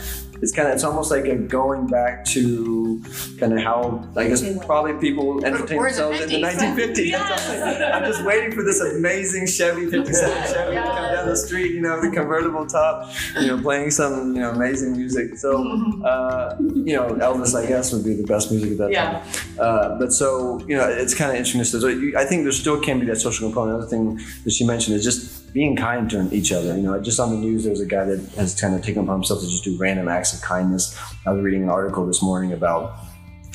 It's 0.42 0.52
kind 0.52 0.68
of, 0.68 0.72
it's 0.74 0.84
almost 0.84 1.10
like 1.10 1.26
a 1.26 1.36
going 1.36 1.86
back 1.86 2.24
to 2.36 3.02
kind 3.38 3.52
of 3.52 3.58
how, 3.58 4.08
I 4.16 4.26
guess, 4.26 4.42
probably 4.64 4.94
people 4.94 5.44
entertain 5.44 5.76
We're 5.76 5.92
the 5.92 5.96
themselves 6.04 6.20
in 6.32 6.40
the 6.40 6.48
1950s. 6.48 7.10
That's 7.12 7.30
what 7.30 7.32
I'm 7.58 7.74
saying. 7.74 7.92
I'm 7.92 8.04
just 8.04 8.24
waiting 8.24 8.50
for 8.52 8.62
this 8.62 8.80
amazing 8.80 9.46
Chevy 9.48 9.90
57 9.90 10.30
Chevy 10.50 10.76
to 10.76 10.82
come 10.82 10.94
down 11.12 11.28
the 11.28 11.36
street, 11.36 11.72
you 11.74 11.82
know, 11.82 12.00
the 12.00 12.08
convertible 12.10 12.64
top, 12.66 13.12
you 13.38 13.48
know, 13.48 13.60
playing 13.60 13.90
some, 13.90 14.34
you 14.34 14.40
know, 14.40 14.52
amazing 14.52 14.92
music. 14.96 15.36
So, 15.36 15.58
uh, 16.06 16.56
you 16.58 16.96
know, 16.96 17.08
Elvis, 17.16 17.54
I 17.54 17.66
guess, 17.66 17.92
would 17.92 18.02
be 18.04 18.14
the 18.14 18.24
best 18.26 18.50
music 18.50 18.70
at 18.72 18.78
that 18.78 18.92
Yeah. 18.92 19.10
time. 19.20 19.22
Uh, 19.58 19.98
but 19.98 20.10
so, 20.10 20.58
you 20.66 20.74
know, 20.74 20.88
it's 20.88 21.12
kind 21.12 21.30
of 21.30 21.36
interesting. 21.36 21.80
So 21.82 21.88
you- 21.88 22.16
I 22.16 22.24
think 22.24 22.44
there 22.44 22.52
still 22.52 22.80
can 22.80 22.98
be 22.98 23.04
that 23.04 23.16
social 23.20 23.46
component. 23.46 23.76
Another 23.76 23.90
thing 23.90 24.18
that 24.44 24.52
she 24.54 24.64
mentioned 24.64 24.96
is 24.96 25.04
just 25.04 25.39
being 25.52 25.76
kind 25.76 26.08
to 26.10 26.28
each 26.32 26.52
other. 26.52 26.76
You 26.76 26.82
know, 26.82 27.00
just 27.00 27.20
on 27.20 27.30
the 27.30 27.36
news, 27.36 27.64
there's 27.64 27.80
a 27.80 27.86
guy 27.86 28.04
that 28.04 28.20
has 28.36 28.58
kind 28.60 28.74
of 28.74 28.82
taken 28.82 29.02
upon 29.02 29.16
himself 29.16 29.40
to 29.40 29.46
just 29.46 29.64
do 29.64 29.76
random 29.78 30.08
acts 30.08 30.32
of 30.32 30.40
kindness. 30.42 30.98
I 31.26 31.32
was 31.32 31.42
reading 31.42 31.62
an 31.62 31.70
article 31.70 32.06
this 32.06 32.22
morning 32.22 32.52
about 32.52 32.94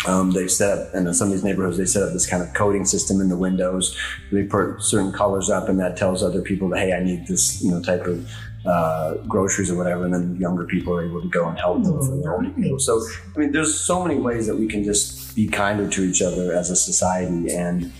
um, 0.07 0.31
they've 0.31 0.51
set 0.51 0.77
up, 0.77 0.93
and 0.93 1.07
in 1.07 1.13
some 1.13 1.29
of 1.29 1.33
these 1.33 1.43
neighborhoods, 1.43 1.77
they 1.77 1.85
set 1.85 2.03
up 2.03 2.13
this 2.13 2.27
kind 2.27 2.43
of 2.43 2.53
coding 2.53 2.85
system 2.85 3.21
in 3.21 3.29
the 3.29 3.37
windows. 3.37 3.97
They 4.31 4.43
put 4.43 4.81
certain 4.81 5.11
colors 5.11 5.49
up, 5.49 5.67
and 5.69 5.79
that 5.79 5.97
tells 5.97 6.21
other 6.21 6.41
people 6.41 6.69
that, 6.69 6.79
hey, 6.79 6.93
I 6.93 7.03
need 7.03 7.27
this, 7.27 7.63
you 7.63 7.71
know, 7.71 7.81
type 7.81 8.05
of 8.05 8.29
uh, 8.65 9.15
groceries 9.27 9.71
or 9.71 9.75
whatever. 9.75 10.05
And 10.05 10.13
then 10.13 10.35
younger 10.35 10.65
people 10.65 10.95
are 10.95 11.05
able 11.05 11.21
to 11.21 11.29
go 11.29 11.47
and 11.47 11.57
help 11.57 11.83
them 11.83 11.99
for 11.99 12.15
the 12.17 12.29
older 12.29 12.49
people. 12.49 12.79
So, 12.79 13.01
I 13.35 13.39
mean, 13.39 13.51
there's 13.51 13.79
so 13.79 14.03
many 14.03 14.19
ways 14.19 14.47
that 14.47 14.55
we 14.55 14.67
can 14.67 14.83
just 14.83 15.35
be 15.35 15.47
kinder 15.47 15.87
to 15.89 16.03
each 16.03 16.21
other 16.21 16.53
as 16.53 16.69
a 16.69 16.75
society, 16.75 17.51
and 17.53 17.91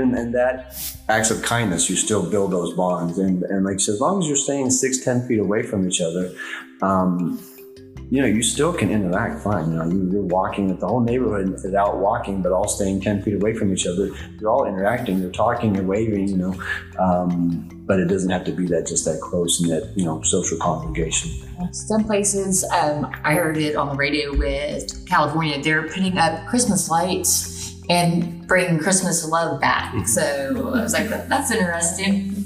in, 0.00 0.16
in 0.16 0.32
that 0.32 0.74
acts 1.08 1.30
of 1.30 1.42
kindness, 1.42 1.90
you 1.90 1.96
still 1.96 2.28
build 2.28 2.52
those 2.52 2.74
bonds. 2.74 3.18
And, 3.18 3.42
and 3.44 3.64
like, 3.64 3.80
so 3.80 3.92
as 3.92 4.00
long 4.00 4.22
as 4.22 4.28
you're 4.28 4.36
staying 4.36 4.70
six, 4.70 5.04
ten 5.04 5.26
feet 5.26 5.38
away 5.38 5.62
from 5.62 5.86
each 5.88 6.00
other, 6.00 6.32
um, 6.80 7.38
you 8.12 8.20
know, 8.20 8.26
you 8.26 8.42
still 8.42 8.74
can 8.74 8.90
interact 8.90 9.42
fine. 9.42 9.70
You 9.70 9.78
know, 9.78 9.88
you, 9.88 10.10
you're 10.12 10.22
walking, 10.22 10.68
with 10.68 10.80
the 10.80 10.86
whole 10.86 11.00
neighborhood 11.00 11.54
is 11.54 11.74
out 11.74 11.96
walking, 11.96 12.42
but 12.42 12.52
all 12.52 12.68
staying 12.68 13.00
10 13.00 13.22
feet 13.22 13.36
away 13.36 13.54
from 13.54 13.72
each 13.72 13.86
other. 13.86 14.10
You're 14.38 14.50
all 14.50 14.66
interacting, 14.66 15.18
you're 15.18 15.32
talking, 15.32 15.74
you're 15.74 15.84
waving, 15.84 16.28
you 16.28 16.36
know, 16.36 16.54
um, 16.98 17.70
but 17.86 18.00
it 18.00 18.08
doesn't 18.08 18.28
have 18.28 18.44
to 18.44 18.52
be 18.52 18.66
that 18.66 18.86
just 18.86 19.06
that 19.06 19.18
close 19.22 19.62
knit, 19.62 19.84
you 19.96 20.04
know, 20.04 20.20
social 20.24 20.58
congregation. 20.58 21.30
Some 21.72 22.04
places, 22.04 22.64
um, 22.64 23.10
I 23.24 23.32
heard 23.32 23.56
it 23.56 23.76
on 23.76 23.88
the 23.88 23.94
radio 23.94 24.36
with 24.36 25.08
California, 25.08 25.62
they're 25.62 25.88
putting 25.88 26.18
up 26.18 26.46
Christmas 26.48 26.90
lights 26.90 27.51
and 27.88 28.46
bring 28.46 28.78
Christmas 28.78 29.26
love 29.28 29.60
back. 29.60 30.06
So 30.06 30.72
I 30.74 30.82
was 30.82 30.92
like, 30.92 31.08
that's 31.08 31.50
interesting. 31.50 32.44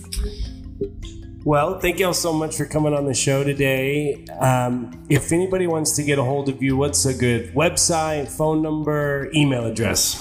Well, 1.45 1.79
thank 1.79 2.01
y'all 2.01 2.13
so 2.13 2.33
much 2.33 2.57
for 2.57 2.65
coming 2.65 2.93
on 2.93 3.07
the 3.07 3.15
show 3.15 3.45
today. 3.45 4.25
Um, 4.41 5.07
if 5.09 5.31
anybody 5.31 5.69
wants 5.69 5.93
to 5.93 6.03
get 6.03 6.19
a 6.19 6.25
hold 6.25 6.49
of 6.49 6.61
you, 6.61 6.77
what's 6.77 7.07
a 7.07 7.15
good 7.15 7.55
website, 7.55 8.29
phone 8.29 8.63
number, 8.63 9.31
email 9.33 9.65
address? 9.65 10.21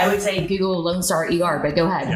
I 0.00 0.08
would 0.08 0.22
say 0.22 0.46
Google 0.46 0.82
Lone 0.82 1.02
Star 1.02 1.26
ER, 1.26 1.60
but 1.62 1.74
go 1.74 1.86
ahead. 1.86 2.08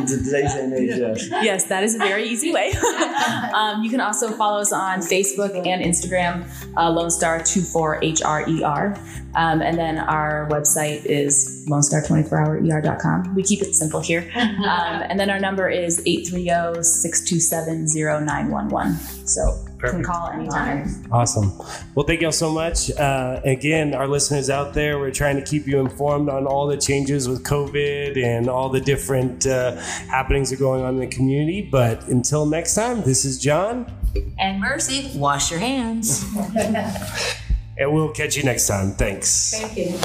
In 0.00 0.06
today's 0.06 0.54
age, 0.56 0.98
yes. 0.98 1.28
Yes, 1.30 1.64
that 1.66 1.84
is 1.84 1.94
a 1.94 1.98
very 1.98 2.24
easy 2.24 2.52
way. 2.52 2.72
um, 3.54 3.82
you 3.82 3.90
can 3.90 4.00
also 4.00 4.30
follow 4.32 4.60
us 4.60 4.72
on 4.72 4.98
Facebook 4.98 5.54
and 5.66 5.82
Instagram, 5.82 6.48
uh, 6.76 6.90
Lone 6.90 7.10
Star 7.10 7.38
24HRER. 7.40 8.98
Um, 9.36 9.62
and 9.62 9.78
then 9.78 9.98
our 9.98 10.48
website 10.50 11.04
is 11.06 11.66
lonestar24hourer.com. 11.68 13.34
We 13.34 13.42
keep 13.42 13.62
it 13.62 13.74
simple 13.74 14.00
here. 14.00 14.30
Um, 14.34 15.02
and 15.08 15.18
then 15.18 15.30
our 15.30 15.40
number 15.40 15.68
is 15.68 16.02
830 16.06 16.82
627 16.82 17.86
0911. 17.94 18.94
So 19.26 19.64
you 19.84 19.90
can 19.92 20.02
call 20.02 20.28
anytime. 20.30 20.88
Awesome. 21.10 21.52
Well, 21.94 22.06
thank 22.06 22.20
y'all 22.20 22.32
so 22.32 22.50
much. 22.50 22.90
Uh, 22.92 23.40
again, 23.44 23.94
our 23.94 24.08
listeners 24.08 24.50
out 24.50 24.74
there, 24.74 24.98
we're 24.98 25.10
trying 25.10 25.36
to 25.36 25.42
keep 25.42 25.66
you 25.66 25.80
informed 25.80 26.28
on 26.28 26.46
all 26.46 26.66
the 26.66 26.76
changes 26.76 27.28
with 27.28 27.44
COVID 27.44 28.22
and 28.22 28.48
all 28.48 28.68
the 28.68 28.80
different 28.80 29.46
uh, 29.46 29.76
happenings 30.08 30.50
that 30.50 30.56
are 30.56 30.58
going 30.58 30.82
on 30.82 30.94
in 30.94 31.00
the 31.00 31.06
community. 31.06 31.62
But 31.62 32.06
until 32.08 32.46
next 32.46 32.74
time, 32.74 33.02
this 33.02 33.24
is 33.24 33.38
John, 33.38 33.92
And 34.38 34.60
Mercy, 34.60 35.10
wash 35.18 35.50
your 35.50 35.60
hands. 35.60 36.24
and 36.56 37.92
we'll 37.92 38.12
catch 38.12 38.36
you 38.36 38.42
next 38.42 38.66
time. 38.66 38.92
Thanks. 38.92 39.58
Thank 39.58 39.76
you. 39.76 39.98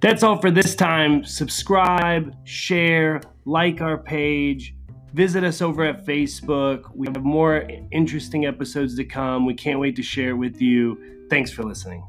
That's 0.00 0.22
all 0.22 0.40
for 0.40 0.50
this 0.50 0.76
time. 0.76 1.24
Subscribe, 1.24 2.34
share, 2.44 3.20
like 3.44 3.80
our 3.80 3.98
page. 3.98 4.74
Visit 5.12 5.42
us 5.42 5.60
over 5.60 5.84
at 5.84 6.06
Facebook. 6.06 6.94
We 6.94 7.08
have 7.08 7.24
more 7.24 7.68
interesting 7.90 8.46
episodes 8.46 8.94
to 8.96 9.04
come. 9.04 9.44
We 9.44 9.54
can't 9.54 9.80
wait 9.80 9.96
to 9.96 10.02
share 10.02 10.30
it 10.30 10.34
with 10.34 10.62
you. 10.62 11.26
Thanks 11.28 11.50
for 11.50 11.64
listening. 11.64 12.04